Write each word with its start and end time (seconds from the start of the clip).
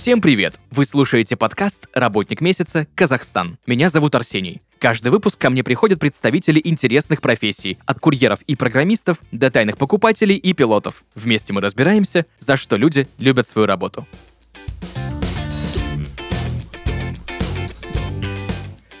Всем 0.00 0.22
привет! 0.22 0.58
Вы 0.70 0.86
слушаете 0.86 1.36
подкаст 1.36 1.86
«Работник 1.92 2.40
месяца. 2.40 2.86
Казахстан». 2.94 3.58
Меня 3.66 3.90
зовут 3.90 4.14
Арсений. 4.14 4.62
Каждый 4.78 5.08
выпуск 5.08 5.38
ко 5.38 5.50
мне 5.50 5.62
приходят 5.62 6.00
представители 6.00 6.58
интересных 6.64 7.20
профессий, 7.20 7.76
от 7.84 8.00
курьеров 8.00 8.40
и 8.46 8.56
программистов 8.56 9.18
до 9.30 9.50
тайных 9.50 9.76
покупателей 9.76 10.36
и 10.36 10.54
пилотов. 10.54 11.04
Вместе 11.14 11.52
мы 11.52 11.60
разбираемся, 11.60 12.24
за 12.38 12.56
что 12.56 12.76
люди 12.76 13.08
любят 13.18 13.46
свою 13.46 13.66
работу. 13.66 14.06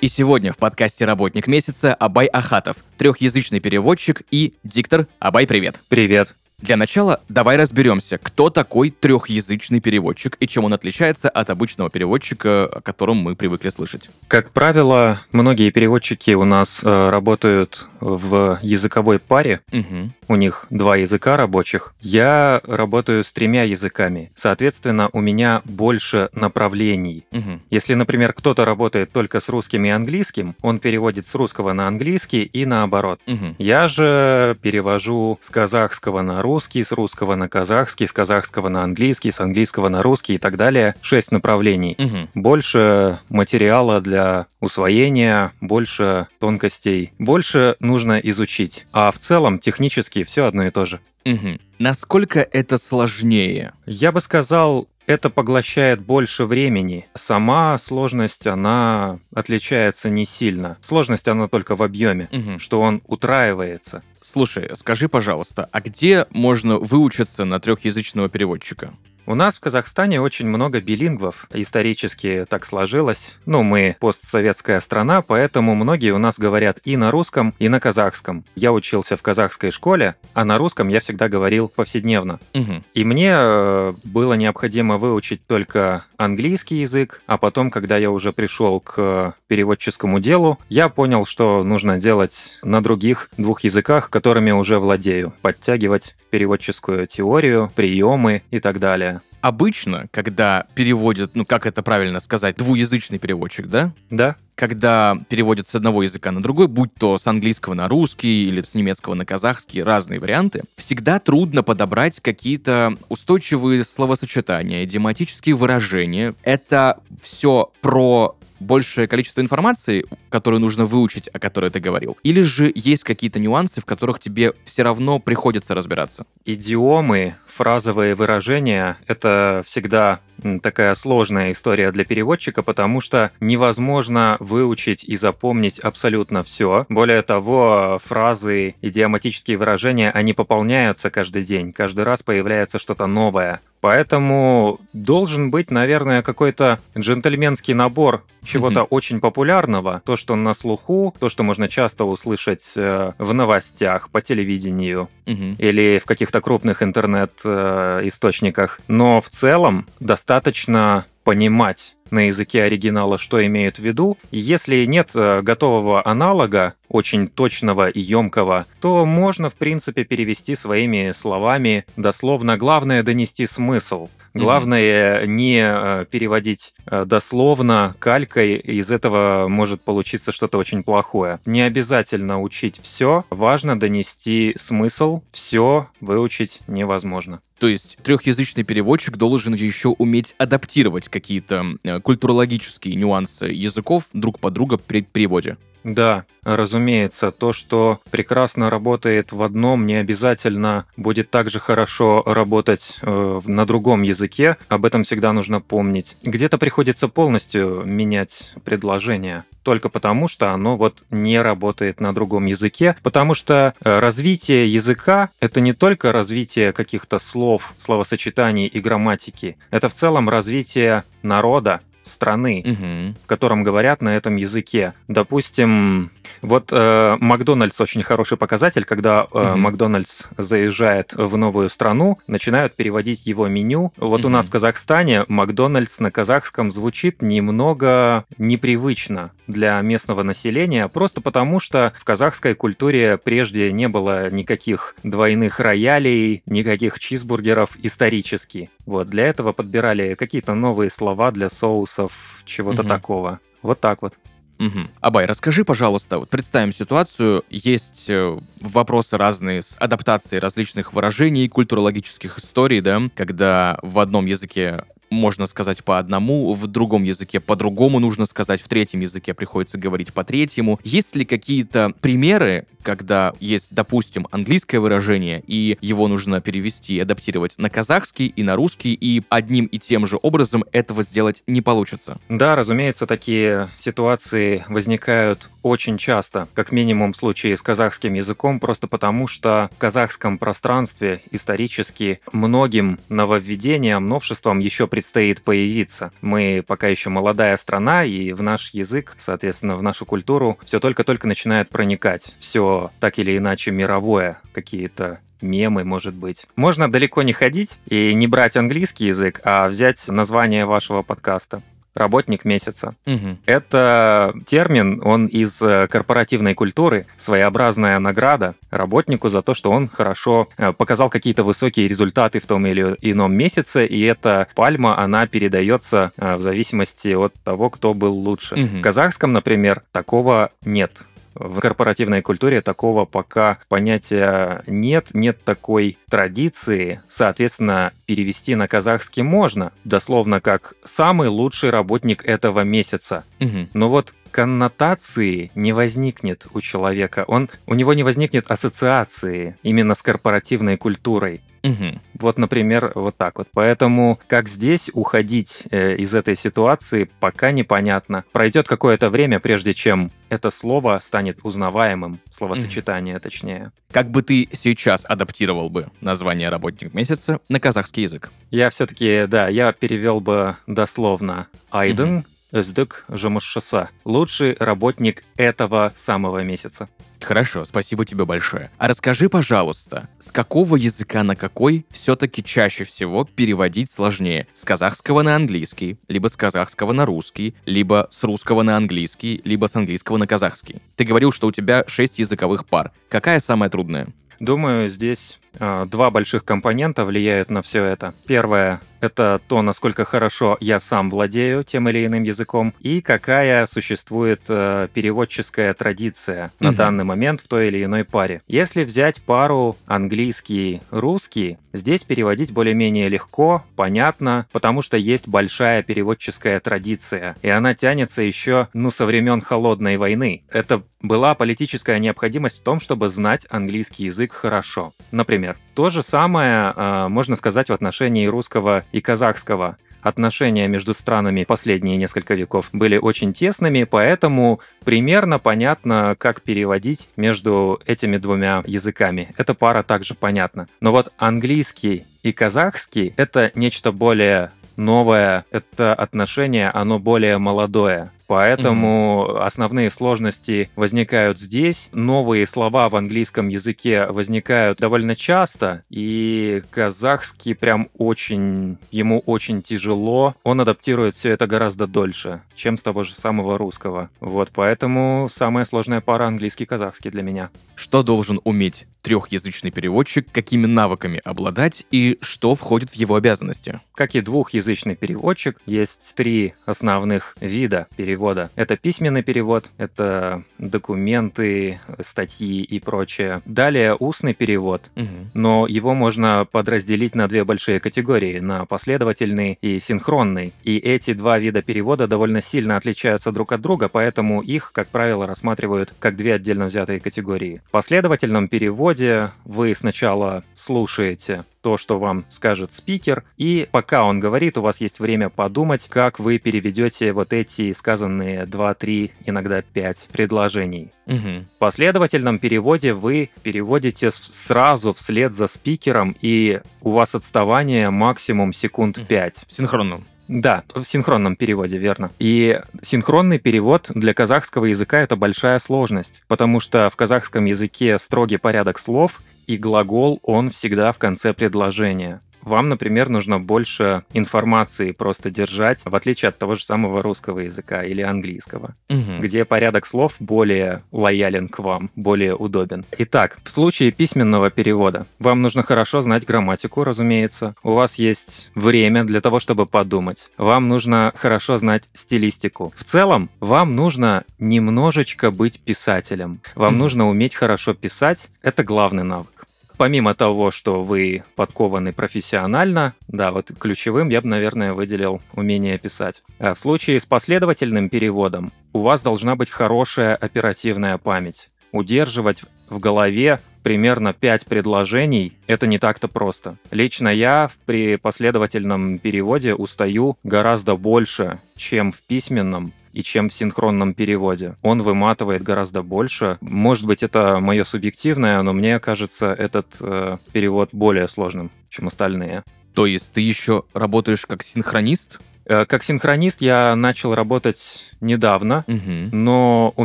И 0.02 0.08
сегодня 0.08 0.52
в 0.52 0.58
подкасте 0.58 1.06
«Работник 1.06 1.46
месяца» 1.46 1.94
Абай 1.94 2.26
Ахатов, 2.26 2.76
трехязычный 2.98 3.60
переводчик 3.60 4.20
и 4.30 4.52
диктор. 4.64 5.06
Абай, 5.18 5.46
привет. 5.46 5.80
Привет. 5.88 6.36
Для 6.62 6.76
начала 6.76 7.20
давай 7.28 7.56
разберемся, 7.56 8.18
кто 8.18 8.50
такой 8.50 8.90
трехязычный 8.90 9.80
переводчик 9.80 10.36
и 10.40 10.46
чем 10.46 10.64
он 10.64 10.74
отличается 10.74 11.28
от 11.28 11.50
обычного 11.50 11.90
переводчика, 11.90 12.66
о 12.66 12.80
котором 12.80 13.16
мы 13.16 13.34
привыкли 13.34 13.70
слышать. 13.70 14.10
Как 14.28 14.50
правило, 14.52 15.20
многие 15.32 15.70
переводчики 15.70 16.32
у 16.32 16.44
нас 16.44 16.82
э, 16.84 17.10
работают 17.10 17.88
в 18.00 18.58
языковой 18.62 19.18
паре. 19.18 19.60
Угу. 19.72 20.12
У 20.28 20.36
них 20.36 20.66
два 20.70 20.96
языка 20.96 21.36
рабочих. 21.36 21.94
Я 22.00 22.60
работаю 22.64 23.24
с 23.24 23.32
тремя 23.32 23.64
языками. 23.64 24.30
Соответственно, 24.34 25.10
у 25.12 25.20
меня 25.20 25.62
больше 25.64 26.30
направлений. 26.32 27.26
Угу. 27.32 27.60
Если, 27.70 27.94
например, 27.94 28.32
кто-то 28.32 28.64
работает 28.64 29.12
только 29.12 29.40
с 29.40 29.48
русским 29.48 29.84
и 29.84 29.88
английским, 29.88 30.54
он 30.62 30.78
переводит 30.78 31.26
с 31.26 31.34
русского 31.34 31.72
на 31.72 31.88
английский 31.88 32.44
и 32.44 32.64
наоборот. 32.66 33.20
Угу. 33.26 33.56
Я 33.58 33.88
же 33.88 34.56
перевожу 34.62 35.38
с 35.40 35.50
казахского 35.50 36.22
на 36.22 36.42
русский, 36.42 36.84
с 36.84 36.92
русского 36.92 37.34
на 37.34 37.48
казахский, 37.48 38.06
с 38.06 38.12
казахского 38.12 38.68
на 38.68 38.84
английский, 38.84 39.30
с 39.30 39.40
английского 39.40 39.88
на 39.88 40.02
русский 40.02 40.34
и 40.34 40.38
так 40.38 40.56
далее. 40.56 40.94
Шесть 41.00 41.32
направлений. 41.32 41.96
Угу. 41.98 42.28
Больше 42.34 43.18
материала 43.28 44.00
для 44.00 44.46
усвоения, 44.60 45.52
больше 45.60 46.28
тонкостей, 46.38 47.12
больше 47.18 47.76
нужно 47.90 48.18
изучить. 48.18 48.86
А 48.92 49.10
в 49.10 49.18
целом 49.18 49.58
технически 49.58 50.22
все 50.24 50.46
одно 50.46 50.64
и 50.64 50.70
то 50.70 50.86
же. 50.86 51.00
Угу. 51.26 51.58
Насколько 51.78 52.40
это 52.40 52.78
сложнее? 52.78 53.72
Я 53.84 54.10
бы 54.12 54.20
сказал, 54.20 54.88
это 55.06 55.28
поглощает 55.28 56.00
больше 56.00 56.44
времени. 56.44 57.06
Сама 57.14 57.76
сложность, 57.78 58.46
она 58.46 59.18
отличается 59.34 60.08
не 60.08 60.24
сильно. 60.24 60.78
Сложность, 60.80 61.26
она 61.28 61.48
только 61.48 61.76
в 61.76 61.82
объеме, 61.82 62.28
Угу. 62.32 62.58
что 62.58 62.80
он 62.80 63.02
утраивается. 63.06 64.02
Слушай, 64.20 64.70
скажи, 64.76 65.08
пожалуйста, 65.08 65.68
а 65.72 65.80
где 65.80 66.26
можно 66.30 66.78
выучиться 66.78 67.44
на 67.44 67.58
трехязычного 67.58 68.28
переводчика? 68.28 68.94
У 69.30 69.36
нас 69.36 69.58
в 69.58 69.60
Казахстане 69.60 70.20
очень 70.20 70.48
много 70.48 70.80
билингвов. 70.80 71.46
Исторически 71.54 72.46
так 72.48 72.66
сложилось. 72.66 73.36
Ну, 73.46 73.62
мы 73.62 73.96
постсоветская 74.00 74.80
страна, 74.80 75.22
поэтому 75.22 75.76
многие 75.76 76.10
у 76.10 76.18
нас 76.18 76.36
говорят 76.36 76.80
и 76.82 76.96
на 76.96 77.12
русском, 77.12 77.54
и 77.60 77.68
на 77.68 77.78
казахском. 77.78 78.44
Я 78.56 78.72
учился 78.72 79.16
в 79.16 79.22
казахской 79.22 79.70
школе, 79.70 80.16
а 80.34 80.44
на 80.44 80.58
русском 80.58 80.88
я 80.88 80.98
всегда 80.98 81.28
говорил 81.28 81.68
повседневно. 81.68 82.40
Угу. 82.54 82.82
И 82.94 83.04
мне 83.04 83.30
э, 83.32 83.94
было 84.02 84.32
необходимо 84.32 84.98
выучить 84.98 85.46
только 85.46 86.04
английский 86.16 86.80
язык, 86.80 87.22
а 87.28 87.38
потом, 87.38 87.70
когда 87.70 87.98
я 87.98 88.10
уже 88.10 88.32
пришел 88.32 88.80
к 88.80 89.36
переводческому 89.46 90.18
делу, 90.18 90.58
я 90.68 90.88
понял, 90.88 91.24
что 91.24 91.62
нужно 91.62 92.00
делать 92.00 92.58
на 92.64 92.82
других 92.82 93.30
двух 93.36 93.62
языках, 93.62 94.10
которыми 94.10 94.50
уже 94.50 94.80
владею. 94.80 95.32
Подтягивать 95.40 96.16
переводческую 96.30 97.06
теорию, 97.06 97.70
приемы 97.74 98.42
и 98.50 98.60
так 98.60 98.78
далее. 98.78 99.19
Обычно, 99.40 100.06
когда 100.10 100.66
переводят, 100.74 101.32
ну 101.34 101.44
как 101.44 101.66
это 101.66 101.82
правильно 101.82 102.20
сказать, 102.20 102.56
двуязычный 102.56 103.18
переводчик, 103.18 103.66
да? 103.66 103.92
Да? 104.10 104.36
Когда 104.54 105.18
переводят 105.30 105.66
с 105.66 105.74
одного 105.74 106.02
языка 106.02 106.30
на 106.32 106.42
другой, 106.42 106.68
будь 106.68 106.92
то 106.94 107.16
с 107.16 107.26
английского 107.26 107.72
на 107.72 107.88
русский 107.88 108.46
или 108.46 108.60
с 108.60 108.74
немецкого 108.74 109.14
на 109.14 109.24
казахский, 109.24 109.82
разные 109.82 110.20
варианты, 110.20 110.64
всегда 110.76 111.18
трудно 111.18 111.62
подобрать 111.62 112.20
какие-то 112.20 112.96
устойчивые 113.08 113.84
словосочетания, 113.84 114.84
идиоматические 114.84 115.54
выражения. 115.54 116.34
Это 116.42 116.98
все 117.22 117.72
про 117.80 118.36
большее 118.60 119.08
количество 119.08 119.40
информации, 119.40 120.04
которую 120.28 120.60
нужно 120.60 120.84
выучить, 120.84 121.28
о 121.28 121.38
которой 121.38 121.70
ты 121.70 121.80
говорил? 121.80 122.16
Или 122.22 122.42
же 122.42 122.70
есть 122.74 123.04
какие-то 123.04 123.38
нюансы, 123.38 123.80
в 123.80 123.84
которых 123.84 124.20
тебе 124.20 124.52
все 124.64 124.82
равно 124.82 125.18
приходится 125.18 125.74
разбираться? 125.74 126.26
Идиомы, 126.44 127.34
фразовые 127.48 128.14
выражения— 128.14 128.98
это 129.06 129.62
всегда 129.64 130.20
такая 130.62 130.94
сложная 130.94 131.52
история 131.52 131.92
для 131.92 132.04
переводчика, 132.04 132.62
потому 132.62 133.00
что 133.00 133.30
невозможно 133.40 134.36
выучить 134.40 135.04
и 135.04 135.16
запомнить 135.16 135.78
абсолютно 135.78 136.42
все. 136.42 136.86
Более 136.88 137.22
того, 137.22 138.00
фразы, 138.02 138.74
идиоматические 138.80 139.58
выражения, 139.58 140.10
они 140.10 140.32
пополняются 140.32 141.10
каждый 141.10 141.42
день. 141.42 141.72
Каждый 141.72 142.04
раз 142.04 142.22
появляется 142.22 142.78
что-то 142.78 143.06
новое. 143.06 143.60
Поэтому 143.80 144.78
должен 144.92 145.50
быть, 145.50 145.70
наверное, 145.70 146.22
какой-то 146.22 146.78
джентльменский 146.98 147.72
набор 147.74 148.22
чего-то 148.44 148.80
Мгм. 148.80 148.86
очень 148.90 149.20
популярного, 149.20 150.02
то, 150.04 150.16
что 150.16 150.34
на 150.36 150.54
слуху, 150.54 151.14
то, 151.18 151.28
что 151.28 151.42
можно 151.42 151.68
часто 151.68 152.04
услышать 152.04 152.72
э, 152.76 153.12
в 153.18 153.32
новостях, 153.34 154.10
по 154.10 154.20
телевидению 154.22 155.08
Мгм. 155.26 155.56
или 155.58 155.98
в 156.02 156.06
каких-то 156.06 156.40
крупных 156.40 156.82
интернет-источниках. 156.82 158.80
Но 158.88 159.20
в 159.20 159.28
целом 159.28 159.86
достаточно 159.98 161.04
понимать 161.24 161.96
на 162.10 162.26
языке 162.26 162.64
оригинала, 162.64 163.18
что 163.18 163.44
имеют 163.44 163.78
в 163.78 163.82
виду. 163.82 164.18
Если 164.30 164.84
нет 164.84 165.10
э, 165.14 165.42
готового 165.42 166.06
аналога, 166.06 166.74
очень 166.88 167.28
точного 167.28 167.88
и 167.88 168.00
емкого, 168.00 168.66
то 168.80 169.04
можно, 169.06 169.48
в 169.48 169.54
принципе, 169.54 170.04
перевести 170.04 170.54
своими 170.54 171.12
словами 171.14 171.84
дословно. 171.96 172.56
Главное— 172.56 173.02
донести 173.04 173.46
смысл. 173.46 174.08
Главное 174.32 175.26
не 175.26 175.60
э, 175.60 176.04
переводить 176.08 176.74
э, 176.86 177.04
дословно 177.04 177.96
калькой, 177.98 178.56
из 178.56 178.92
этого 178.92 179.48
может 179.48 179.82
получиться 179.82 180.30
что-то 180.30 180.58
очень 180.58 180.84
плохое. 180.84 181.40
Не 181.46 181.62
обязательно 181.62 182.40
учить 182.40 182.78
все, 182.80 183.24
важно 183.30 183.78
донести 183.78 184.54
смысл, 184.56 185.22
все 185.32 185.88
выучить 186.00 186.60
невозможно. 186.68 187.40
То 187.60 187.68
есть 187.68 187.98
трехязычный 188.02 188.64
переводчик 188.64 189.18
должен 189.18 189.52
еще 189.52 189.88
уметь 189.88 190.34
адаптировать 190.38 191.10
какие-то 191.10 191.76
э, 191.84 192.00
культурологические 192.00 192.94
нюансы 192.94 193.44
языков 193.44 194.04
друг 194.14 194.40
под 194.40 194.54
друга 194.54 194.78
при 194.78 195.02
переводе. 195.02 195.58
Да, 195.84 196.24
разумеется, 196.44 197.30
то, 197.30 197.52
что 197.52 198.00
прекрасно 198.10 198.70
работает 198.70 199.32
в 199.32 199.42
одном, 199.42 199.86
не 199.86 199.94
обязательно 199.94 200.86
будет 200.96 201.30
также 201.30 201.58
хорошо 201.58 202.22
работать 202.26 202.98
э, 203.02 203.40
на 203.44 203.66
другом 203.66 204.02
языке. 204.02 204.56
Об 204.68 204.84
этом 204.84 205.04
всегда 205.04 205.32
нужно 205.32 205.60
помнить. 205.60 206.16
Где-то 206.22 206.58
приходится 206.58 207.08
полностью 207.08 207.84
менять 207.84 208.52
предложение. 208.64 209.44
Только 209.62 209.88
потому, 209.88 210.28
что 210.28 210.52
оно 210.52 210.76
вот 210.76 211.04
не 211.10 211.40
работает 211.40 212.00
на 212.00 212.14
другом 212.14 212.46
языке. 212.46 212.96
Потому 213.02 213.34
что 213.34 213.74
э, 213.82 214.00
развитие 214.00 214.72
языка— 214.72 215.30
это 215.40 215.60
не 215.60 215.72
только 215.72 216.12
развитие 216.12 216.72
каких-то 216.72 217.18
слов, 217.18 217.74
словосочетаний 217.78 218.66
и 218.66 218.80
грамматики. 218.80 219.56
Это 219.70 219.88
в 219.88 219.94
целом 219.94 220.28
развитие 220.28 221.04
народа, 221.22 221.80
страны 222.02 222.62
Мгм. 222.64 223.16
в 223.22 223.26
котором 223.26 223.62
говорят 223.62 224.02
на 224.02 224.16
этом 224.16 224.36
языке. 224.36 224.94
Допустим, 225.08 226.10
вот 226.42 226.68
э, 226.72 227.16
Макдональдс 227.20 227.80
очень 227.80 228.02
хороший 228.02 228.36
показатель, 228.38 228.84
когда 228.84 229.26
э, 229.32 229.50
Мгм. 229.52 229.60
Макдональдс 229.60 230.24
заезжает 230.36 231.12
в 231.14 231.36
новую 231.36 231.68
страну, 231.70 232.18
начинают 232.26 232.74
переводить 232.74 233.26
его 233.26 233.46
меню. 233.48 233.92
Вот 233.96 234.20
у 234.24 234.28
Мгм. 234.28 234.32
нас 234.32 234.48
в 234.48 234.50
Казахстане 234.50 235.24
Макдональдс 235.28 236.00
на 236.00 236.10
казахском 236.10 236.70
звучит 236.70 237.22
немного 237.22 238.24
непривычно 238.38 239.30
для 239.46 239.80
местного 239.80 240.22
населения, 240.22 240.86
просто 240.88 241.20
потому 241.20 241.58
что 241.60 241.92
в 241.98 242.04
казахской 242.04 242.54
культуре 242.54 243.18
прежде 243.18 243.72
не 243.72 243.88
было 243.88 244.30
никаких 244.30 244.94
двойных 245.02 245.58
роялей, 245.60 246.42
никаких 246.46 246.98
чизбургеров 246.98 247.76
исторически. 247.82 248.70
Вот 248.90 249.08
для 249.08 249.28
этого 249.28 249.52
подбирали 249.52 250.16
какие-то 250.16 250.54
новые 250.54 250.90
слова 250.90 251.30
для 251.30 251.48
соусов, 251.48 252.42
чего-то 252.44 252.82
Мгм. 252.82 252.88
такого. 252.88 253.38
Вот 253.62 253.78
так 253.78 254.02
вот. 254.02 254.14
Мгм. 254.58 254.88
Абай, 255.00 255.26
расскажи, 255.26 255.64
пожалуйста, 255.64 256.18
вот 256.18 256.28
представим 256.28 256.72
ситуацию, 256.72 257.44
есть 257.50 258.10
э, 258.10 258.36
вопросы 258.60 259.16
разные 259.16 259.62
с 259.62 259.76
адаптацией 259.78 260.40
различных 260.40 260.92
выражений, 260.92 261.48
культурологических 261.48 262.38
историй, 262.38 262.80
да, 262.80 263.00
когда 263.14 263.78
в 263.82 264.00
одном 264.00 264.26
языке 264.26 264.84
можно 265.10 265.46
сказать 265.46 265.84
по 265.84 265.98
одному, 265.98 266.52
в 266.54 266.66
другом 266.66 267.02
языке 267.02 267.40
по-другому 267.40 267.98
нужно 267.98 268.26
сказать, 268.26 268.62
в 268.62 268.68
третьем 268.68 269.00
языке 269.00 269.34
приходится 269.34 269.78
говорить 269.78 270.12
по-третьему. 270.12 270.78
Есть 270.84 271.16
ли 271.16 271.24
какие-то 271.24 271.92
примеры, 272.00 272.66
когда 272.82 273.34
есть, 273.40 273.68
допустим, 273.70 274.26
английское 274.30 274.78
выражение, 274.78 275.42
и 275.46 275.76
его 275.80 276.08
нужно 276.08 276.40
перевести 276.40 276.98
адаптировать 276.98 277.58
на 277.58 277.68
казахский 277.68 278.26
и 278.26 278.42
на 278.42 278.56
русский, 278.56 278.94
и 278.94 279.22
одним 279.28 279.66
и 279.66 279.78
тем 279.78 280.06
же 280.06 280.18
образом 280.22 280.64
этого 280.72 281.02
сделать 281.02 281.42
не 281.46 281.60
получится? 281.60 282.18
Да, 282.28 282.56
разумеется, 282.56 283.06
такие 283.06 283.68
ситуации 283.76 284.64
возникают 284.68 285.50
очень 285.62 285.98
часто, 285.98 286.48
как 286.54 286.72
минимум 286.72 287.12
в 287.12 287.16
случае 287.16 287.56
с 287.56 287.62
казахским 287.62 288.14
языком, 288.14 288.60
просто 288.60 288.86
потому 288.86 289.26
что 289.26 289.70
в 289.74 289.78
казахском 289.78 290.38
пространстве 290.38 291.20
исторически 291.30 292.20
многим 292.32 292.98
нововведениям, 293.08 294.08
новшествам 294.08 294.58
еще 294.58 294.86
предстоит 295.00 295.40
появиться. 295.40 296.12
Мы 296.20 296.62
пока 296.66 296.88
еще 296.88 297.08
молодая 297.08 297.56
страна, 297.56 298.04
и 298.04 298.32
в 298.32 298.42
наш 298.42 298.74
язык, 298.74 299.14
соответственно, 299.16 299.78
в 299.78 299.82
нашу 299.82 300.04
культуру 300.04 300.58
все 300.62 300.78
только-только 300.78 301.26
начинает 301.26 301.70
проникать. 301.70 302.36
Все 302.38 302.90
так 303.00 303.18
или 303.18 303.38
иначе 303.38 303.70
мировое, 303.70 304.38
какие-то 304.52 305.20
мемы, 305.40 305.84
может 305.84 306.14
быть. 306.14 306.44
Можно 306.54 306.92
далеко 306.92 307.22
не 307.22 307.32
ходить 307.32 307.78
и 307.86 308.12
не 308.12 308.26
брать 308.26 308.58
английский 308.58 309.06
язык, 309.06 309.40
а 309.42 309.68
взять 309.68 310.06
название 310.06 310.66
вашего 310.66 311.00
подкаста 311.00 311.62
работник 312.00 312.44
месяца. 312.44 312.94
Угу. 313.06 313.38
Это 313.46 314.34
термин, 314.46 315.00
он 315.04 315.26
из 315.26 315.60
э, 315.62 315.86
корпоративной 315.88 316.54
культуры, 316.54 317.06
своеобразная 317.16 317.98
награда 317.98 318.54
работнику 318.70 319.28
за 319.28 319.42
то, 319.42 319.54
что 319.54 319.70
он 319.70 319.88
хорошо 319.88 320.48
э, 320.56 320.72
показал 320.72 321.10
какие-то 321.10 321.44
высокие 321.44 321.86
результаты 321.86 322.40
в 322.40 322.46
том 322.46 322.66
или 322.66 322.96
ином 323.00 323.34
месяце, 323.34 323.86
и 323.86 324.02
эта 324.02 324.48
пальма, 324.54 324.98
она 324.98 325.26
передается 325.26 326.12
э, 326.16 326.36
в 326.36 326.40
зависимости 326.40 327.08
от 327.08 327.34
того, 327.44 327.70
кто 327.70 327.94
был 327.94 328.14
лучше. 328.14 328.54
Угу. 328.54 328.78
В 328.78 328.80
казахском, 328.80 329.32
например, 329.32 329.82
такого 329.92 330.50
нет. 330.64 331.06
В 331.34 331.60
корпоративной 331.60 332.22
культуре 332.22 332.60
такого 332.60 333.04
пока 333.04 333.58
понятия 333.68 334.62
нет, 334.66 335.08
нет 335.14 335.42
такой 335.44 335.98
традиции. 336.08 337.00
Соответственно, 337.08 337.92
перевести 338.06 338.54
на 338.54 338.66
казахский 338.66 339.22
можно, 339.22 339.72
дословно 339.84 340.40
как 340.40 340.74
«самый 340.84 341.28
лучший 341.28 341.70
работник 341.70 342.24
этого 342.24 342.60
месяца». 342.60 343.24
Угу. 343.40 343.68
Но 343.74 343.88
вот 343.88 344.12
коннотации 344.30 345.50
не 345.54 345.72
возникнет 345.72 346.46
у 346.52 346.60
человека, 346.60 347.24
он, 347.26 347.50
у 347.66 347.74
него 347.74 347.94
не 347.94 348.02
возникнет 348.02 348.50
ассоциации 348.50 349.56
именно 349.62 349.94
с 349.94 350.02
корпоративной 350.02 350.76
культурой. 350.76 351.42
Угу. 351.62 352.00
Вот, 352.20 352.38
например, 352.38 352.92
вот 352.94 353.16
так 353.16 353.38
вот. 353.38 353.48
Поэтому 353.52 354.18
как 354.26 354.48
здесь 354.48 354.90
уходить 354.92 355.64
э, 355.70 355.96
из 355.96 356.14
этой 356.14 356.36
ситуации, 356.36 357.08
пока 357.20 357.50
непонятно. 357.50 358.24
Пройдет 358.32 358.66
какое-то 358.66 359.10
время, 359.10 359.40
прежде 359.40 359.74
чем 359.74 360.10
это 360.28 360.50
слово 360.50 361.00
станет 361.02 361.40
узнаваемым, 361.42 362.20
словосочетание 362.30 363.16
mm. 363.16 363.20
точнее. 363.20 363.72
Как 363.90 364.10
бы 364.10 364.22
ты 364.22 364.48
сейчас 364.52 365.04
адаптировал 365.06 365.68
бы 365.68 365.88
название 366.00 366.48
«Работник 366.48 366.94
месяца» 366.94 367.40
на 367.48 367.60
казахский 367.60 368.04
язык? 368.04 368.30
Я 368.50 368.70
все-таки, 368.70 369.24
да, 369.26 369.48
я 369.48 369.72
перевел 369.72 370.20
бы 370.20 370.56
дословно 370.66 371.48
«Айден», 371.70 372.18
mm-hmm 372.20 372.24
Эздык 372.52 373.04
Жамашшаса. 373.08 373.90
Лучший 374.04 374.56
работник 374.58 375.24
этого 375.36 375.92
самого 375.96 376.42
месяца. 376.42 376.88
Хорошо, 377.20 377.64
спасибо 377.64 378.04
тебе 378.04 378.24
большое. 378.24 378.70
А 378.78 378.88
расскажи, 378.88 379.28
пожалуйста, 379.28 380.08
с 380.18 380.32
какого 380.32 380.76
языка 380.76 381.22
на 381.22 381.36
какой 381.36 381.84
все-таки 381.90 382.42
чаще 382.42 382.84
всего 382.84 383.24
переводить 383.24 383.90
сложнее? 383.90 384.46
С 384.54 384.64
казахского 384.64 385.22
на 385.22 385.36
английский, 385.36 385.98
либо 386.08 386.28
с 386.28 386.36
казахского 386.36 386.92
на 386.92 387.06
русский, 387.06 387.54
либо 387.66 388.08
с 388.10 388.24
русского 388.24 388.62
на 388.62 388.76
английский, 388.76 389.40
либо 389.44 389.66
с 389.66 389.76
английского 389.76 390.16
на 390.16 390.26
казахский? 390.26 390.82
Ты 390.96 391.04
говорил, 391.04 391.30
что 391.32 391.46
у 391.46 391.52
тебя 391.52 391.84
шесть 391.86 392.18
языковых 392.18 392.66
пар. 392.66 392.90
Какая 393.08 393.38
самая 393.38 393.70
трудная? 393.70 394.08
Думаю, 394.40 394.88
здесь 394.88 395.38
э, 395.58 395.84
два 395.90 396.10
больших 396.10 396.44
компонента 396.44 397.04
влияют 397.04 397.50
на 397.50 397.60
все 397.60 397.84
это. 397.84 398.14
Первое 398.26 398.80
это 399.00 399.40
то, 399.48 399.62
насколько 399.62 400.04
хорошо 400.04 400.56
я 400.60 400.80
сам 400.80 401.10
владею 401.10 401.64
тем 401.64 401.88
или 401.88 402.06
иным 402.06 402.22
языком, 402.22 402.74
и 402.80 403.00
какая 403.00 403.66
существует 403.66 404.42
э, 404.48 404.88
переводческая 404.92 405.74
традиция 405.74 406.46
угу. 406.46 406.52
на 406.60 406.72
данный 406.72 407.04
момент 407.04 407.40
в 407.40 407.48
той 407.48 407.68
или 407.68 407.84
иной 407.84 408.04
паре. 408.04 408.42
Если 408.46 408.84
взять 408.84 409.22
пару 409.22 409.76
английский-русский, 409.86 411.58
здесь 411.72 412.04
переводить 412.04 412.52
более-менее 412.52 413.08
легко, 413.08 413.64
понятно, 413.76 414.46
потому 414.52 414.82
что 414.82 414.96
есть 414.96 415.28
большая 415.28 415.82
переводческая 415.82 416.60
традиция, 416.60 417.36
и 417.42 417.48
она 417.48 417.74
тянется 417.74 418.22
еще, 418.22 418.68
ну, 418.72 418.90
со 418.90 419.06
времен 419.06 419.40
Холодной 419.40 419.96
войны. 419.96 420.42
Это 420.50 420.82
была 421.02 421.34
политическая 421.34 421.98
необходимость 421.98 422.60
в 422.60 422.62
том, 422.62 422.80
чтобы 422.80 423.08
знать 423.08 423.46
английский 423.50 424.04
язык 424.04 424.32
хорошо. 424.32 424.92
Например, 425.10 425.56
то 425.74 425.88
же 425.88 426.02
самое 426.02 426.72
э, 426.76 427.08
можно 427.08 427.36
сказать 427.36 427.70
в 427.70 427.72
отношении 427.72 428.26
русского 428.26 428.84
и 428.92 429.00
казахского. 429.00 429.76
Отношения 430.02 430.66
между 430.66 430.94
странами 430.94 431.44
последние 431.44 431.96
несколько 431.98 432.34
веков 432.34 432.70
были 432.72 432.96
очень 432.96 433.32
тесными, 433.34 433.84
поэтому 433.84 434.60
примерно 434.84 435.38
понятно, 435.38 436.16
как 436.18 436.40
переводить 436.40 437.10
между 437.16 437.80
этими 437.84 438.16
двумя 438.16 438.62
языками. 438.66 439.34
Эта 439.36 439.54
пара 439.54 439.82
также 439.82 440.14
понятна. 440.14 440.68
Но 440.80 440.92
вот 440.92 441.12
английский 441.18 442.06
и 442.22 442.32
казахский— 442.32 443.12
это 443.16 443.52
нечто 443.54 443.92
более 443.92 444.52
новое, 444.76 445.44
это 445.50 445.94
отношение, 445.94 446.70
оно 446.70 446.98
более 446.98 447.36
молодое. 447.38 448.10
Поэтому 448.30 449.26
mm-hmm. 449.28 449.38
основные 449.40 449.90
сложности 449.90 450.70
возникают 450.76 451.40
здесь. 451.40 451.88
Новые 451.90 452.46
слова 452.46 452.88
в 452.88 452.94
английском 452.94 453.48
языке 453.48 454.06
возникают 454.06 454.78
довольно 454.78 455.16
часто, 455.16 455.82
и 455.90 456.62
казахский 456.70 457.56
прям 457.56 457.88
очень, 457.98 458.78
ему 458.92 459.18
очень 459.26 459.62
тяжело. 459.62 460.36
Он 460.44 460.60
адаптирует 460.60 461.16
все 461.16 461.30
это 461.30 461.48
гораздо 461.48 461.88
дольше, 461.88 462.42
чем 462.54 462.78
с 462.78 462.84
того 462.84 463.02
же 463.02 463.16
самого 463.16 463.58
русского. 463.58 464.10
Вот, 464.20 464.50
поэтому 464.54 465.28
самая 465.28 465.64
сложная 465.64 466.00
пара 466.00 466.28
английский-казахский 466.28 467.10
для 467.10 467.22
меня. 467.22 467.50
Что 467.74 468.04
должен 468.04 468.40
уметь 468.44 468.86
трехязычный 469.02 469.70
переводчик, 469.70 470.30
какими 470.30 470.66
навыками 470.66 471.20
обладать 471.24 471.86
и 471.90 472.18
что 472.20 472.54
входит 472.54 472.90
в 472.90 472.94
его 472.94 473.14
обязанности? 473.14 473.80
Как 473.94 474.14
и 474.14 474.20
двухязычный 474.20 474.94
переводчик, 474.94 475.58
есть 475.66 476.14
три 476.14 476.54
основных 476.66 477.34
вида 477.40 477.86
перевода. 477.96 478.19
Это 478.54 478.76
письменный 478.76 479.22
перевод, 479.22 479.70
это 479.78 480.44
документы, 480.58 481.80
статьи 482.00 482.62
и 482.62 482.78
прочее. 482.80 483.42
Далее 483.44 483.94
устный 483.94 484.34
перевод, 484.34 484.90
угу. 484.94 485.06
но 485.34 485.66
его 485.66 485.94
можно 485.94 486.46
подразделить 486.50 487.14
на 487.14 487.26
две 487.28 487.44
большие 487.44 487.80
категории, 487.80 488.38
на 488.38 488.66
последовательный 488.66 489.58
и 489.60 489.80
синхронный. 489.80 490.52
И 490.62 490.78
эти 490.78 491.12
два 491.12 491.38
вида 491.38 491.62
перевода 491.62 492.06
довольно 492.06 492.42
сильно 492.42 492.76
отличаются 492.76 493.32
друг 493.32 493.52
от 493.52 493.60
друга, 493.60 493.88
поэтому 493.88 494.42
их, 494.42 494.72
как 494.72 494.88
правило, 494.88 495.26
рассматривают 495.26 495.94
как 495.98 496.16
две 496.16 496.34
отдельно 496.34 496.66
взятые 496.66 497.00
категории. 497.00 497.62
В 497.68 497.70
последовательном 497.70 498.48
переводе 498.48 499.30
вы 499.44 499.74
сначала 499.74 500.44
слушаете 500.54 501.44
то, 501.62 501.76
что 501.76 501.98
вам 501.98 502.24
скажет 502.30 502.72
спикер, 502.72 503.24
и 503.36 503.68
пока 503.70 504.04
он 504.04 504.20
говорит, 504.20 504.58
у 504.58 504.62
вас 504.62 504.80
есть 504.80 505.00
время 505.00 505.28
подумать, 505.28 505.88
как 505.88 506.18
вы 506.18 506.38
переведете 506.38 507.12
вот 507.12 507.32
эти 507.32 507.72
сказанные 507.72 508.46
2, 508.46 508.74
3, 508.74 509.12
иногда 509.26 509.62
5 509.62 510.08
предложений. 510.12 510.92
Угу. 511.06 511.44
В 511.56 511.58
последовательном 511.58 512.38
переводе 512.38 512.94
вы 512.94 513.30
переводите 513.42 514.10
сразу 514.10 514.92
вслед 514.92 515.32
за 515.32 515.48
спикером, 515.48 516.16
и 516.20 516.60
у 516.80 516.90
вас 516.90 517.14
отставание 517.14 517.90
максимум 517.90 518.52
секунд 518.52 519.06
5. 519.06 519.44
В 519.46 519.52
синхронном. 519.52 520.04
Да, 520.30 520.62
в 520.72 520.84
синхронном 520.84 521.34
переводе, 521.34 521.76
верно. 521.76 522.12
И 522.20 522.60
синхронный 522.82 523.40
перевод 523.40 523.90
для 523.92 524.14
казахского 524.14 524.66
языка— 524.66 525.00
это 525.02 525.16
большая 525.16 525.58
сложность, 525.58 526.22
потому 526.28 526.60
что 526.60 526.88
в 526.88 526.94
казахском 526.94 527.46
языке 527.46 527.98
строгий 527.98 528.36
порядок 528.36 528.78
слов, 528.78 529.22
и 529.50 529.56
глагол, 529.56 530.20
он 530.22 530.50
всегда 530.50 530.92
в 530.92 530.98
конце 530.98 531.34
предложения 531.34 532.22
вам, 532.42 532.68
например, 532.68 533.08
нужно 533.08 533.38
больше 533.38 534.04
информации 534.12 534.92
просто 534.92 535.30
держать, 535.30 535.82
в 535.84 535.94
отличие 535.94 536.28
от 536.28 536.38
того 536.38 536.54
же 536.54 536.64
самого 536.64 537.02
русского 537.02 537.40
языка 537.40 537.82
или 537.84 538.02
английского, 538.02 538.74
угу. 538.88 539.20
где 539.20 539.44
порядок 539.44 539.86
слов 539.86 540.16
более 540.18 540.82
лоялен 540.92 541.48
к 541.48 541.58
вам, 541.58 541.90
более 541.96 542.34
удобен. 542.34 542.84
Итак, 542.98 543.38
в 543.44 543.50
случае 543.50 543.92
письменного 543.92 544.50
перевода 544.50 545.06
вам 545.18 545.42
нужно 545.42 545.62
хорошо 545.62 546.00
знать 546.00 546.26
грамматику, 546.26 546.84
разумеется. 546.84 547.54
У 547.62 547.72
вас 547.72 547.96
есть 547.96 548.50
время 548.54 549.04
для 549.04 549.20
того, 549.20 549.40
чтобы 549.40 549.66
подумать. 549.66 550.30
Вам 550.36 550.68
нужно 550.68 551.12
хорошо 551.16 551.58
знать 551.58 551.88
стилистику. 551.94 552.72
В 552.76 552.84
целом, 552.84 553.30
вам 553.40 553.76
нужно 553.76 554.24
немножечко 554.38 555.30
быть 555.30 555.60
писателем. 555.60 556.40
Вам 556.54 556.74
угу. 556.74 556.82
нужно 556.82 557.08
уметь 557.08 557.34
хорошо 557.34 557.74
писать. 557.74 558.30
Это 558.42 558.64
главный 558.64 559.04
навык. 559.04 559.46
Помимо 559.80 560.14
того, 560.14 560.50
что 560.50 560.82
вы 560.82 561.24
подкованы 561.36 561.94
профессионально, 561.94 562.92
да, 563.08 563.30
вот 563.30 563.50
ключевым 563.58 564.10
я 564.10 564.20
бы, 564.20 564.28
наверное, 564.28 564.74
выделил 564.74 565.22
умение 565.32 565.78
писать. 565.78 566.22
А 566.38 566.52
в 566.52 566.58
случае 566.58 567.00
с 567.00 567.06
последовательным 567.06 567.88
переводом 567.88 568.52
у 568.74 568.80
вас 568.80 569.00
должна 569.00 569.36
быть 569.36 569.48
хорошая 569.48 570.16
оперативная 570.16 570.98
память. 570.98 571.48
Удерживать 571.72 572.42
в 572.68 572.78
голове 572.78 573.40
примерно 573.62 574.12
5 574.12 574.44
предложений— 574.44 575.32
это 575.46 575.66
не 575.66 575.78
так-то 575.78 576.08
просто. 576.08 576.56
Лично 576.70 577.08
я 577.08 577.48
при 577.64 577.96
последовательном 577.96 578.98
переводе 578.98 579.54
устаю 579.54 580.18
гораздо 580.24 580.76
больше, 580.76 581.38
чем 581.56 581.90
в 581.90 582.02
письменном, 582.02 582.74
и 582.92 583.02
чем 583.02 583.28
в 583.28 583.34
синхронном 583.34 583.94
переводе. 583.94 584.56
Он 584.62 584.82
выматывает 584.82 585.42
гораздо 585.42 585.82
больше. 585.82 586.38
Может 586.40 586.86
быть, 586.86 587.02
это 587.02 587.38
мое 587.40 587.64
субъективное, 587.64 588.42
но 588.42 588.52
мне 588.52 588.78
кажется 588.80 589.32
этот 589.32 589.76
э, 589.80 590.16
перевод 590.32 590.70
более 590.72 591.08
сложным, 591.08 591.50
чем 591.68 591.86
остальные. 591.88 592.44
То 592.74 592.86
есть 592.86 593.12
ты 593.12 593.20
еще 593.20 593.64
работаешь 593.74 594.26
как 594.26 594.42
синхронист? 594.42 595.20
Э, 595.46 595.64
как 595.64 595.82
синхронист 595.84 596.40
я 596.40 596.74
начал 596.76 597.14
работать 597.14 597.86
недавно, 598.00 598.64
Угу. 598.66 599.14
но 599.14 599.72
у 599.76 599.84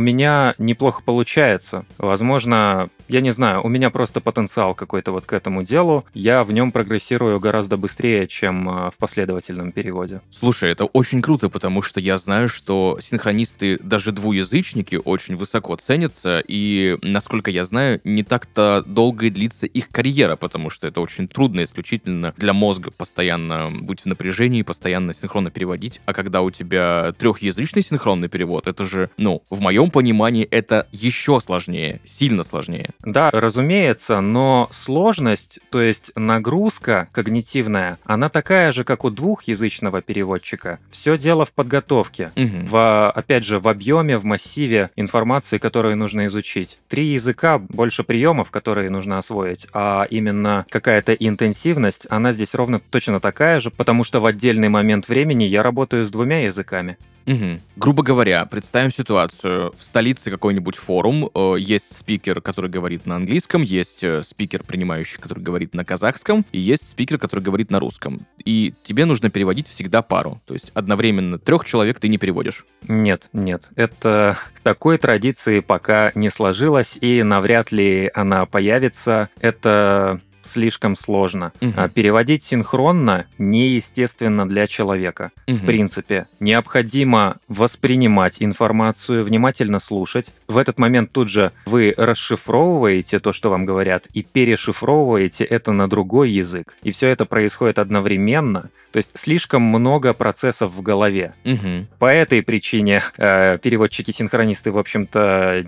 меня 0.00 0.54
неплохо 0.58 1.02
получается. 1.04 1.84
Возможно, 1.98 2.88
я 3.08 3.20
не 3.20 3.30
знаю, 3.30 3.62
у 3.62 3.68
меня 3.68 3.90
просто 3.90 4.20
потенциал 4.20 4.74
какой-то 4.74 5.12
вот 5.12 5.26
к 5.26 5.32
этому 5.32 5.62
делу. 5.62 6.04
Я 6.14 6.42
в 6.44 6.52
нем 6.52 6.72
прогрессирую 6.72 7.38
гораздо 7.40 7.76
быстрее, 7.76 8.26
чем 8.26 8.68
э, 8.68 8.90
в 8.90 8.96
последовательном 8.98 9.72
переводе. 9.72 10.20
Слушай, 10.30 10.72
это 10.72 10.84
очень 10.86 11.20
круто, 11.22 11.48
потому 11.50 11.82
что 11.82 12.00
я 12.00 12.16
знаю, 12.16 12.48
что 12.48 12.98
синхронисты, 13.02 13.78
даже 13.82 14.12
двуязычники, 14.12 14.98
очень 15.04 15.36
высоко 15.36 15.76
ценятся, 15.76 16.42
и, 16.46 16.96
насколько 17.02 17.50
я 17.50 17.64
знаю, 17.64 18.00
не 18.04 18.22
так-то 18.22 18.82
долго 18.86 19.30
длится 19.30 19.66
их 19.66 19.88
карьера, 19.88 20.36
потому 20.36 20.70
что 20.70 20.86
это 20.88 21.00
очень 21.00 21.28
трудно 21.28 21.62
исключительно 21.62 22.32
для 22.36 22.52
мозга 22.52 22.90
постоянно 22.90 23.70
быть 23.70 24.02
в 24.02 24.06
напряжении, 24.06 24.62
постоянно 24.62 25.12
синхронно 25.14 25.45
переводить, 25.50 26.00
а 26.06 26.12
когда 26.12 26.42
у 26.42 26.50
тебя 26.50 27.12
трехязычный 27.18 27.82
синхронный 27.82 28.28
перевод, 28.28 28.66
это 28.66 28.84
же, 28.84 29.10
ну, 29.16 29.42
в 29.50 29.60
моем 29.60 29.90
понимании, 29.90 30.44
это 30.44 30.86
еще 30.92 31.40
сложнее, 31.40 32.00
сильно 32.04 32.42
сложнее. 32.42 32.90
Да, 33.06 33.30
разумеется, 33.30 34.20
но 34.20 34.68
сложность, 34.72 35.60
то 35.70 35.80
есть 35.80 36.10
нагрузка 36.16 37.08
когнитивная, 37.12 37.98
она 38.04 38.28
такая 38.28 38.72
же, 38.72 38.82
как 38.82 39.04
у 39.04 39.10
двухязычного 39.10 40.02
переводчика. 40.02 40.80
Все 40.90 41.16
дело 41.16 41.46
в 41.46 41.52
подготовке. 41.52 42.32
Мгм. 42.34 42.66
В, 42.66 43.10
опять 43.12 43.44
же, 43.44 43.60
в 43.60 43.68
объеме, 43.68 44.18
в 44.18 44.24
массиве 44.24 44.90
информации, 44.96 45.58
которую 45.58 45.96
нужно 45.96 46.26
изучить. 46.26 46.78
Три 46.88 47.06
языка, 47.06 47.58
больше 47.58 48.02
приемов, 48.02 48.50
которые 48.50 48.90
нужно 48.90 49.18
освоить, 49.18 49.68
а 49.72 50.08
именно 50.10 50.66
какая-то 50.68 51.14
интенсивность, 51.14 52.08
она 52.10 52.32
здесь 52.32 52.56
ровно 52.56 52.80
точно 52.80 53.20
такая 53.20 53.60
же, 53.60 53.70
потому 53.70 54.02
что 54.02 54.20
в 54.20 54.26
отдельный 54.26 54.68
момент 54.68 55.08
времени 55.08 55.44
я 55.44 55.62
работаю 55.62 56.04
с 56.04 56.10
двумя 56.10 56.44
языками. 56.44 56.98
Мгм. 57.26 57.60
Грубо 57.76 58.02
говоря, 58.02 58.46
представим 58.46 58.90
ситуацию. 58.90 59.74
В 59.76 59.84
столице 59.84 60.30
какой-нибудь 60.30 60.76
форум, 60.76 61.28
э, 61.34 61.56
есть 61.58 61.94
спикер, 61.94 62.40
который 62.40 62.70
говорит 62.70 63.04
на 63.04 63.16
английском, 63.16 63.62
есть 63.62 64.04
э, 64.04 64.22
спикер, 64.22 64.62
принимающий, 64.62 65.18
который 65.20 65.42
говорит 65.42 65.74
на 65.74 65.84
казахском, 65.84 66.46
и 66.52 66.60
есть 66.60 66.88
спикер, 66.88 67.18
который 67.18 67.40
говорит 67.40 67.70
на 67.70 67.80
русском. 67.80 68.26
И 68.44 68.74
тебе 68.84 69.04
нужно 69.04 69.28
переводить 69.28 69.68
всегда 69.68 70.02
пару. 70.02 70.40
То 70.46 70.54
есть 70.54 70.70
одновременно 70.72 71.38
трех 71.38 71.64
человек 71.64 71.98
ты 71.98 72.08
не 72.08 72.16
переводишь. 72.16 72.64
Нет, 72.86 73.28
нет, 73.32 73.70
это 73.74 74.38
такой 74.62 74.96
традиции 74.96 75.60
пока 75.60 76.12
не 76.14 76.30
сложилось, 76.30 76.96
и 77.00 77.24
навряд 77.24 77.72
ли 77.72 78.10
она 78.14 78.46
появится. 78.46 79.28
Это 79.40 80.20
слишком 80.48 80.96
сложно. 80.96 81.52
А 81.76 81.88
Переводить 81.88 82.42
синхронно 82.44 83.26
неестественно 83.38 84.48
для 84.48 84.66
человека. 84.66 85.30
В 85.46 85.50
Мгм. 85.52 85.66
принципе, 85.66 86.26
необходимо 86.40 87.36
воспринимать 87.48 88.36
информацию, 88.42 89.24
внимательно 89.24 89.80
слушать. 89.80 90.32
В 90.48 90.58
этот 90.58 90.78
момент 90.78 91.12
тут 91.12 91.28
же 91.28 91.52
вы 91.66 91.94
расшифровываете 91.96 93.18
то, 93.18 93.32
что 93.32 93.50
вам 93.50 93.64
говорят, 93.66 94.06
и 94.12 94.22
перешифровываете 94.22 95.44
это 95.44 95.72
на 95.72 95.88
другой 95.88 96.30
язык. 96.30 96.74
И 96.82 96.90
все 96.90 97.08
это 97.08 97.24
происходит 97.24 97.78
одновременно. 97.78 98.70
То 98.92 98.98
есть 98.98 99.10
слишком 99.14 99.62
много 99.62 100.14
процессов 100.14 100.72
в 100.72 100.80
голове. 100.80 101.34
Мгм. 101.44 101.86
По 101.98 102.06
этой 102.06 102.42
причине 102.42 103.02
э, 103.18 103.58
переводчики-синхронисты, 103.62 104.70
в 104.72 104.78
общем-то, 104.78 105.64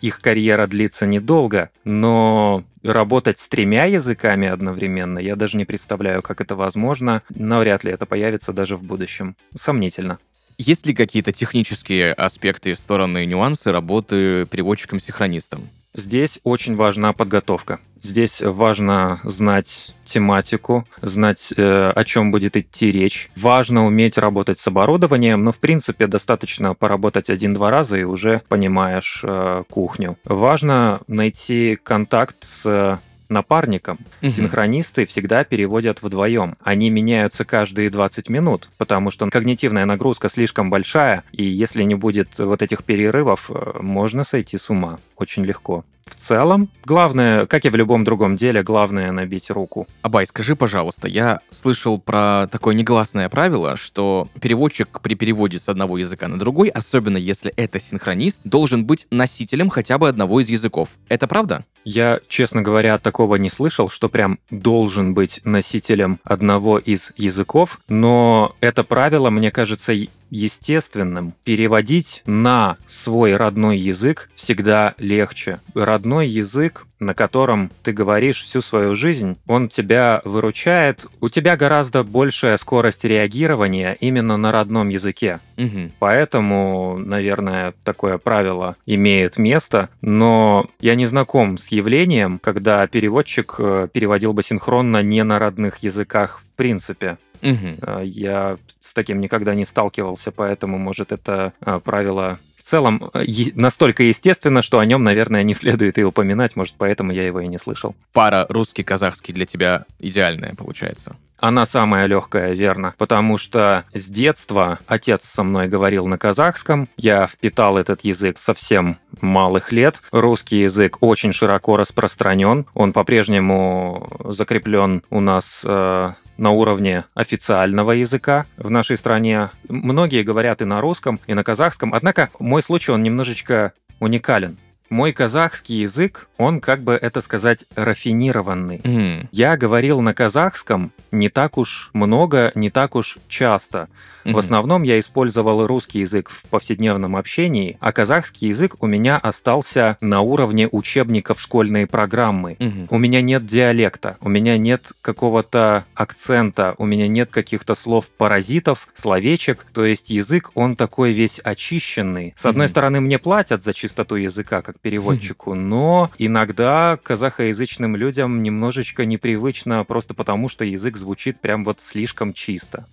их 0.00 0.20
карьера 0.20 0.66
длится 0.66 1.06
недолго, 1.06 1.70
но 1.84 2.64
работать 2.92 3.38
с 3.38 3.48
тремя 3.48 3.84
языками 3.84 4.48
одновременно, 4.48 5.18
я 5.18 5.36
даже 5.36 5.56
не 5.56 5.64
представляю, 5.64 6.22
как 6.22 6.40
это 6.40 6.54
возможно. 6.56 7.22
Навряд 7.34 7.84
ли 7.84 7.92
это 7.92 8.06
появится 8.06 8.52
даже 8.52 8.76
в 8.76 8.82
будущем. 8.82 9.36
Сомнительно. 9.56 10.18
Есть 10.58 10.86
ли 10.86 10.94
какие-то 10.94 11.32
технические 11.32 12.12
аспекты, 12.14 12.74
стороны, 12.74 13.26
нюансы 13.26 13.70
работы 13.72 14.46
переводчиком-синхронистом? 14.46 15.68
Здесь 15.94 16.40
очень 16.44 16.76
важна 16.76 17.12
подготовка. 17.12 17.78
Здесь 18.02 18.40
важно 18.40 19.20
знать 19.24 19.92
тематику, 20.04 20.86
знать, 21.02 21.52
э, 21.56 21.90
о 21.90 22.04
чем 22.04 22.30
будет 22.30 22.56
идти 22.56 22.92
речь. 22.92 23.30
Важно 23.36 23.86
уметь 23.86 24.18
работать 24.18 24.58
с 24.58 24.66
оборудованием, 24.66 25.42
но 25.42 25.52
в 25.52 25.58
принципе 25.58 26.06
достаточно 26.06 26.74
поработать 26.74 27.30
один-два 27.30 27.70
раза 27.70 27.96
и 27.96 28.04
уже 28.04 28.42
понимаешь 28.48 29.20
э, 29.22 29.64
кухню. 29.68 30.16
Важно 30.24 31.00
найти 31.06 31.78
контакт 31.82 32.36
с 32.40 33.00
напарником. 33.28 33.98
Мгм. 34.20 34.30
Синхронисты 34.30 35.06
всегда 35.06 35.44
переводят 35.44 36.02
вдвоем. 36.02 36.56
Они 36.62 36.90
меняются 36.90 37.44
каждые 37.44 37.90
20 37.90 38.28
минут, 38.28 38.68
потому 38.78 39.10
что 39.10 39.28
когнитивная 39.28 39.84
нагрузка 39.84 40.28
слишком 40.28 40.70
большая, 40.70 41.24
и 41.32 41.44
если 41.44 41.82
не 41.82 41.94
будет 41.94 42.38
вот 42.38 42.62
этих 42.62 42.84
перерывов, 42.84 43.50
э, 43.50 43.78
можно 43.80 44.24
сойти 44.24 44.58
с 44.58 44.70
ума 44.70 44.98
очень 45.16 45.44
легко. 45.44 45.84
В 46.06 46.14
целом, 46.14 46.70
главное, 46.84 47.46
как 47.46 47.66
и 47.66 47.68
в 47.68 47.76
любом 47.76 48.04
другом 48.04 48.36
деле, 48.36 48.62
главное 48.62 49.12
набить 49.12 49.50
руку. 49.50 49.86
Абай, 50.02 50.26
скажи, 50.26 50.56
пожалуйста, 50.56 51.08
я 51.08 51.40
слышал 51.50 52.00
про 52.00 52.48
такое 52.50 52.74
негласное 52.74 53.28
правило, 53.28 53.76
что 53.76 54.28
переводчик 54.40 55.00
при 55.02 55.14
переводе 55.14 55.58
с 55.58 55.68
одного 55.68 55.98
языка 55.98 56.26
на 56.28 56.38
другой, 56.38 56.68
особенно 56.68 57.18
если 57.18 57.52
это 57.56 57.78
синхронист, 57.78 58.40
должен 58.44 58.86
быть 58.86 59.06
носителем 59.10 59.68
хотя 59.68 59.98
бы 59.98 60.08
одного 60.08 60.40
из 60.40 60.48
языков. 60.48 60.88
Это 61.08 61.26
правда? 61.26 61.64
Я, 61.84 62.20
честно 62.28 62.62
говоря, 62.62 62.98
такого 62.98 63.36
не 63.36 63.50
слышал, 63.50 63.90
что 63.90 64.08
прям 64.08 64.38
должен 64.50 65.14
быть 65.14 65.40
носителем 65.44 66.18
одного 66.24 66.78
из 66.78 67.12
языков, 67.16 67.78
но 67.88 68.56
это 68.60 68.84
правило, 68.84 69.30
мне 69.30 69.50
кажется, 69.50 69.92
естественным. 70.30 71.34
Переводить 71.44 72.22
на 72.26 72.76
свой 72.86 73.36
родной 73.36 73.78
язык 73.78 74.30
всегда 74.34 74.94
легче. 74.98 75.60
Родной 75.74 76.28
язык, 76.28 76.86
на 76.98 77.14
котором 77.14 77.70
ты 77.82 77.92
говоришь 77.92 78.42
всю 78.42 78.60
свою 78.60 78.96
жизнь, 78.96 79.36
он 79.46 79.68
тебя 79.68 80.22
выручает. 80.24 81.06
У 81.20 81.28
тебя 81.28 81.56
гораздо 81.56 82.04
большая 82.04 82.56
скорость 82.56 83.04
реагирования 83.04 83.96
именно 84.00 84.36
на 84.36 84.52
родном 84.52 84.88
языке. 84.88 85.40
Мгм. 85.56 85.92
Поэтому, 85.98 86.98
наверное, 86.98 87.74
такое 87.84 88.18
правило 88.18 88.76
имеет 88.86 89.38
место, 89.38 89.88
но 90.00 90.68
я 90.80 90.94
не 90.94 91.06
знаком 91.06 91.58
с 91.58 91.68
явлением, 91.68 92.38
когда 92.42 92.86
переводчик 92.86 93.56
э, 93.58 93.88
переводил 93.92 94.32
бы 94.32 94.42
синхронно 94.42 95.02
не 95.02 95.22
на 95.24 95.38
родных 95.38 95.78
языках 95.78 96.42
в 96.42 96.56
принципе. 96.56 97.18
Э, 97.42 98.02
Я 98.04 98.58
с 98.80 98.94
таким 98.94 99.20
никогда 99.20 99.54
не 99.54 99.64
сталкивался, 99.64 100.32
поэтому, 100.32 100.78
может, 100.78 101.12
это 101.12 101.52
э, 101.60 101.80
правило 101.84 102.38
в 102.56 102.62
целом 102.62 103.10
е- 103.14 103.52
настолько 103.54 104.02
естественно, 104.02 104.60
что 104.60 104.80
о 104.80 104.84
нем, 104.84 105.04
наверное, 105.04 105.42
не 105.44 105.54
следует 105.54 105.98
и 105.98 106.04
упоминать, 106.04 106.56
может, 106.56 106.74
поэтому 106.76 107.12
я 107.12 107.24
его 107.24 107.40
и 107.40 107.46
не 107.46 107.58
слышал. 107.58 107.94
Пара 108.12 108.44
русский-казахский 108.48 109.32
для 109.32 109.46
тебя 109.46 109.84
идеальная 110.00 110.54
получается. 110.54 111.16
Она 111.38 111.66
самая 111.66 112.06
легкая, 112.06 112.54
верно. 112.54 112.94
Потому 112.96 113.36
что 113.38 113.84
с 113.92 114.08
детства 114.08 114.78
отец 114.86 115.24
со 115.26 115.44
мной 115.44 115.68
говорил 115.68 116.06
на 116.06 116.16
казахском. 116.18 116.88
Я 116.96 117.26
впитал 117.26 117.76
этот 117.76 118.04
язык 118.04 118.38
совсем 118.38 118.98
малых 119.20 119.70
лет. 119.70 120.02
Русский 120.12 120.62
язык 120.62 120.96
очень 121.02 121.32
широко 121.34 121.76
распространен. 121.76 122.64
Он 122.72 122.92
по-прежнему 122.94 124.08
закреплен 124.24 125.02
у 125.10 125.20
нас 125.20 125.62
э, 125.64 126.10
на 126.36 126.50
уровне 126.50 127.04
официального 127.14 127.92
языка 127.92 128.46
в 128.56 128.70
нашей 128.70 128.96
стране. 128.96 129.50
Многие 129.68 130.22
говорят 130.22 130.62
и 130.62 130.64
на 130.64 130.80
русском, 130.80 131.20
и 131.26 131.34
на 131.34 131.44
казахском. 131.44 131.94
Однако 131.94 132.30
мой 132.38 132.62
случай, 132.62 132.92
он 132.92 133.02
немножечко 133.02 133.72
уникален. 134.00 134.58
Мой 134.88 135.12
казахский 135.12 135.80
язык, 135.80 136.28
он, 136.38 136.60
как 136.60 136.82
бы 136.82 136.92
это 136.94 137.20
сказать, 137.20 137.64
рафинированный. 137.74 138.80
М, 138.84 139.28
Я 139.32 139.56
говорил 139.56 140.00
на 140.00 140.14
казахском 140.14 140.92
не 141.10 141.28
так 141.28 141.58
уж 141.58 141.90
много, 141.92 142.52
не 142.54 142.70
так 142.70 142.94
уж 142.94 143.18
часто. 143.28 143.88
В 144.24 144.30
мгм. 144.30 144.38
основном 144.38 144.82
я 144.82 144.98
использовал 144.98 145.66
русский 145.66 146.00
язык 146.00 146.30
в 146.30 146.42
повседневном 146.48 147.14
общении, 147.16 147.76
а 147.80 147.92
казахский 147.92 148.48
язык 148.48 148.82
у 148.82 148.86
меня 148.86 149.18
остался 149.18 149.96
на 150.00 150.20
уровне 150.20 150.68
учебников 150.70 151.40
школьной 151.40 151.86
программы. 151.86 152.56
Мгм. 152.58 152.88
У 152.90 152.98
меня 152.98 153.20
нет 153.22 153.46
диалекта, 153.46 154.16
у 154.20 154.28
меня 154.28 154.58
нет 154.58 154.92
какого-то 155.00 155.84
акцента, 155.94 156.74
у 156.78 156.86
меня 156.86 157.06
нет 157.08 157.30
каких-то 157.30 157.74
слов-паразитов, 157.76 158.88
словечек. 158.94 159.64
То 159.72 159.84
есть 159.84 160.10
язык, 160.10 160.50
он 160.54 160.74
такой 160.76 161.12
весь 161.12 161.38
очищенный. 161.38 162.34
С 162.36 162.46
одной 162.46 162.66
Мгм. 162.66 162.70
стороны, 162.70 163.00
мне 163.00 163.18
платят 163.18 163.62
за 163.62 163.72
чистоту 163.74 164.16
языка, 164.16 164.60
как 164.62 164.75
переводчику, 164.80 165.54
но 165.54 166.10
иногда 166.18 166.98
казахоязычным 167.02 167.96
людям 167.96 168.42
немножечко 168.42 169.04
непривычно, 169.04 169.84
просто 169.84 170.14
потому 170.14 170.48
что 170.48 170.64
язык 170.64 170.96
звучит 170.96 171.40
прям 171.40 171.64
вот 171.64 171.80
слишком 171.80 172.32
чисто. 172.32 172.86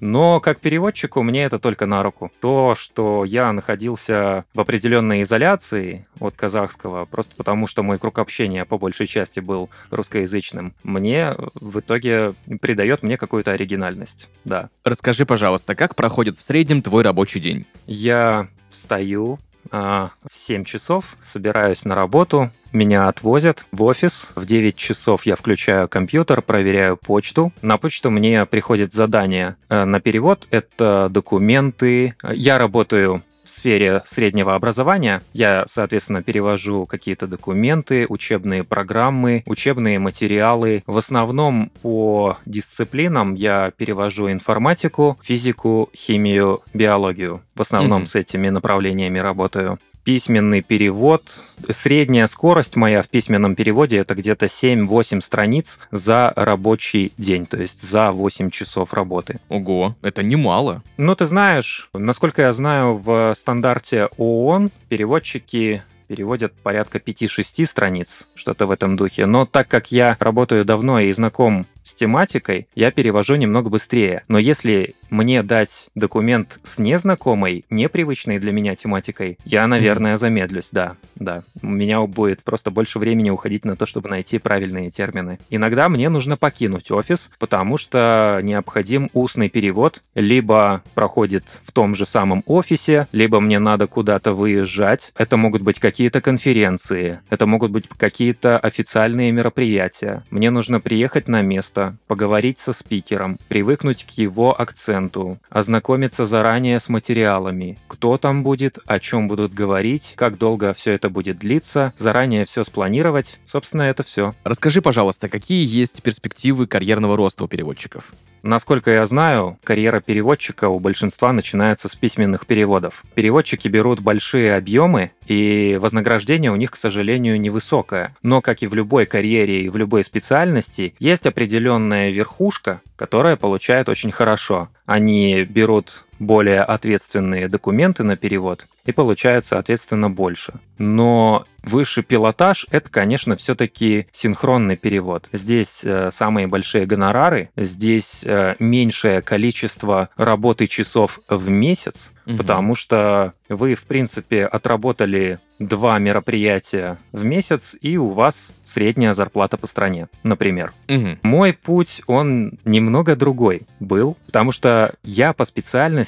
Но 0.00 0.40
как 0.40 0.60
переводчику 0.60 1.22
мне 1.22 1.44
это 1.44 1.58
только 1.58 1.86
на 1.86 2.02
руку. 2.02 2.32
То, 2.40 2.74
что 2.78 3.24
я 3.24 3.52
находился 3.52 4.44
в 4.54 4.60
определенной 4.60 5.22
изоляции 5.22 6.06
от 6.20 6.34
казахского, 6.34 7.04
просто 7.04 7.34
потому 7.36 7.66
что 7.66 7.82
мой 7.82 7.98
круг 7.98 8.18
общения 8.18 8.64
по 8.64 8.78
большей 8.78 9.06
части 9.06 9.40
был 9.40 9.70
русскоязычным, 9.90 10.74
мне 10.82 11.34
в 11.54 11.80
итоге 11.80 12.34
придает 12.60 13.02
мне 13.02 13.16
какую-то 13.16 13.52
оригинальность. 13.52 14.28
Да. 14.44 14.70
Расскажи, 14.84 15.26
пожалуйста, 15.26 15.74
как 15.74 15.94
проходит 15.94 16.36
в 16.36 16.42
среднем 16.42 16.82
твой 16.82 17.02
рабочий 17.02 17.40
день? 17.40 17.66
Я 17.86 18.48
встаю 18.70 19.38
в 19.70 20.10
7 20.30 20.64
часов, 20.64 21.16
собираюсь 21.22 21.84
на 21.84 21.94
работу, 21.94 22.50
меня 22.74 23.06
отвозят 23.06 23.66
в 23.70 23.84
офис. 23.84 24.32
В 24.34 24.46
9 24.46 24.74
часов 24.74 25.26
я 25.26 25.36
включаю 25.36 25.88
компьютер, 25.88 26.42
проверяю 26.42 26.96
почту. 26.96 27.52
На 27.62 27.78
почту 27.78 28.10
мне 28.10 28.44
приходит 28.46 28.92
задание 28.92 29.54
э, 29.68 29.84
на 29.84 30.00
перевод. 30.00 30.48
Это 30.50 31.08
документы. 31.08 32.16
Я 32.32 32.58
работаю 32.58 33.22
в 33.44 33.48
сфере 33.48 34.02
среднего 34.06 34.54
образования. 34.54 35.22
Я, 35.32 35.64
соответственно, 35.66 36.22
перевожу 36.22 36.86
какие-то 36.86 37.26
документы, 37.26 38.06
учебные 38.08 38.64
программы, 38.64 39.42
учебные 39.46 39.98
материалы. 39.98 40.82
В 40.86 40.96
основном 40.96 41.70
по 41.82 42.38
дисциплинам 42.46 43.34
я 43.34 43.70
перевожу 43.76 44.30
информатику, 44.30 45.18
физику, 45.22 45.90
химию, 45.94 46.62
биологию. 46.72 47.42
В 47.54 47.60
основном 47.60 48.00
Мгм. 48.02 48.06
с 48.06 48.14
этими 48.14 48.48
направлениями 48.48 49.18
работаю. 49.18 49.78
Письменный 50.04 50.60
перевод. 50.60 51.46
Средняя 51.70 52.26
скорость 52.26 52.76
моя 52.76 53.02
в 53.02 53.08
письменном 53.08 53.54
переводе 53.54 53.96
это 53.96 54.14
где-то 54.14 54.46
7-8 54.46 55.22
страниц 55.22 55.80
за 55.90 56.30
рабочий 56.36 57.14
день, 57.16 57.46
то 57.46 57.56
есть 57.56 57.82
за 57.82 58.12
8 58.12 58.50
часов 58.50 58.92
работы. 58.92 59.40
Ого, 59.48 59.96
это 60.02 60.22
немало. 60.22 60.82
Ну, 60.98 61.16
ты 61.16 61.24
знаешь, 61.24 61.88
насколько 61.94 62.42
я 62.42 62.52
знаю, 62.52 62.98
в 62.98 63.32
стандарте 63.34 64.10
ООН 64.18 64.70
переводчики 64.90 65.82
переводят 66.06 66.52
порядка 66.52 66.98
5-6 66.98 67.64
страниц, 67.64 68.28
что-то 68.34 68.66
в 68.66 68.70
этом 68.70 68.96
духе. 68.96 69.24
Но 69.24 69.46
так 69.46 69.68
как 69.68 69.90
я 69.90 70.18
работаю 70.20 70.66
давно 70.66 71.00
и 71.00 71.10
знаком 71.12 71.66
с 71.82 71.94
тематикой, 71.94 72.68
я 72.74 72.90
перевожу 72.90 73.36
немного 73.36 73.70
быстрее. 73.70 74.22
Но 74.28 74.38
если 74.38 74.94
мне 75.14 75.42
дать 75.42 75.88
документ 75.94 76.58
с 76.64 76.78
незнакомой, 76.78 77.64
непривычной 77.70 78.38
для 78.40 78.52
меня 78.52 78.74
тематикой, 78.74 79.38
я, 79.44 79.66
наверное, 79.66 80.16
замедлюсь, 80.16 80.70
да, 80.72 80.96
да. 81.14 81.44
У 81.62 81.68
меня 81.68 82.00
будет 82.02 82.42
просто 82.42 82.70
больше 82.70 82.98
времени 82.98 83.30
уходить 83.30 83.64
на 83.64 83.76
то, 83.76 83.86
чтобы 83.86 84.08
найти 84.08 84.38
правильные 84.38 84.90
термины. 84.90 85.38
Иногда 85.50 85.88
мне 85.88 86.08
нужно 86.08 86.36
покинуть 86.36 86.90
офис, 86.90 87.30
потому 87.38 87.76
что 87.76 88.40
необходим 88.42 89.08
устный 89.12 89.48
перевод, 89.48 90.02
либо 90.14 90.82
проходит 90.94 91.60
в 91.64 91.70
том 91.70 91.94
же 91.94 92.06
самом 92.06 92.42
офисе, 92.46 93.06
либо 93.12 93.40
мне 93.40 93.60
надо 93.60 93.86
куда-то 93.86 94.32
выезжать. 94.32 95.12
Это 95.16 95.36
могут 95.36 95.62
быть 95.62 95.78
какие-то 95.78 96.20
конференции, 96.20 97.20
это 97.30 97.46
могут 97.46 97.70
быть 97.70 97.88
какие-то 97.88 98.58
официальные 98.58 99.30
мероприятия. 99.30 100.24
Мне 100.30 100.50
нужно 100.50 100.80
приехать 100.80 101.28
на 101.28 101.42
место, 101.42 101.96
поговорить 102.08 102.58
со 102.58 102.72
спикером, 102.72 103.38
привыкнуть 103.48 104.04
к 104.04 104.10
его 104.10 104.60
акценту, 104.60 105.03
ознакомиться 105.48 106.26
заранее 106.26 106.80
с 106.80 106.88
материалами, 106.88 107.78
кто 107.88 108.18
там 108.18 108.42
будет, 108.42 108.78
о 108.86 108.98
чем 108.98 109.28
будут 109.28 109.54
говорить, 109.54 110.14
как 110.16 110.38
долго 110.38 110.74
все 110.74 110.92
это 110.92 111.10
будет 111.10 111.38
длиться, 111.38 111.92
заранее 111.98 112.44
все 112.44 112.64
спланировать. 112.64 113.38
Собственно, 113.44 113.82
это 113.82 114.02
все. 114.02 114.34
Расскажи, 114.44 114.82
пожалуйста, 114.82 115.28
какие 115.28 115.66
есть 115.66 116.02
перспективы 116.02 116.66
карьерного 116.66 117.16
роста 117.16 117.44
у 117.44 117.48
переводчиков? 117.48 118.12
Насколько 118.44 118.90
я 118.90 119.06
знаю, 119.06 119.58
карьера 119.64 120.00
переводчика 120.00 120.68
у 120.68 120.78
большинства 120.78 121.32
начинается 121.32 121.88
с 121.88 121.96
письменных 121.96 122.46
переводов. 122.46 123.02
Переводчики 123.14 123.68
берут 123.68 124.00
большие 124.00 124.54
объемы, 124.54 125.12
и 125.26 125.78
вознаграждение 125.80 126.52
у 126.52 126.56
них, 126.56 126.72
к 126.72 126.76
сожалению, 126.76 127.40
невысокое. 127.40 128.14
Но, 128.22 128.42
как 128.42 128.62
и 128.62 128.66
в 128.66 128.74
любой 128.74 129.06
карьере 129.06 129.62
и 129.62 129.70
в 129.70 129.78
любой 129.78 130.04
специальности, 130.04 130.94
есть 130.98 131.24
определенная 131.24 132.10
верхушка, 132.10 132.82
которая 132.96 133.36
получает 133.36 133.88
очень 133.88 134.12
хорошо. 134.12 134.68
Они 134.86 135.44
берут 135.44 136.04
более 136.18 136.62
ответственные 136.62 137.48
документы 137.48 138.02
на 138.04 138.16
перевод 138.16 138.66
и 138.84 138.92
получают, 138.92 139.46
соответственно, 139.46 140.10
больше. 140.10 140.54
Но 140.78 141.46
высший 141.62 142.02
пилотаж— 142.02 142.66
это, 142.70 142.90
конечно, 142.90 143.36
все-таки 143.36 144.06
синхронный 144.12 144.76
перевод. 144.76 145.28
Здесь 145.32 145.82
э, 145.84 146.10
самые 146.12 146.46
большие 146.46 146.84
гонорары, 146.84 147.48
здесь 147.56 148.22
э, 148.24 148.56
меньшее 148.58 149.22
количество 149.22 150.10
работы 150.16 150.66
часов 150.66 151.20
в 151.28 151.48
месяц, 151.48 152.12
Мгм. 152.26 152.38
потому 152.38 152.74
что 152.74 153.34
вы, 153.50 153.74
в 153.74 153.84
принципе, 153.84 154.46
отработали 154.46 155.38
два 155.58 155.98
мероприятия 155.98 156.98
в 157.12 157.22
месяц, 157.24 157.76
и 157.80 157.96
у 157.98 158.10
вас 158.10 158.50
средняя 158.64 159.12
зарплата 159.14 159.56
по 159.58 159.66
стране, 159.66 160.08
например. 160.22 160.72
Мгм. 160.88 161.18
Мой 161.22 161.52
путь, 161.52 162.02
он 162.06 162.58
немного 162.64 163.14
другой 163.14 163.62
был, 163.78 164.16
потому 164.26 164.52
что 164.52 164.94
я 165.02 165.32
по 165.34 165.44
специальности 165.44 166.03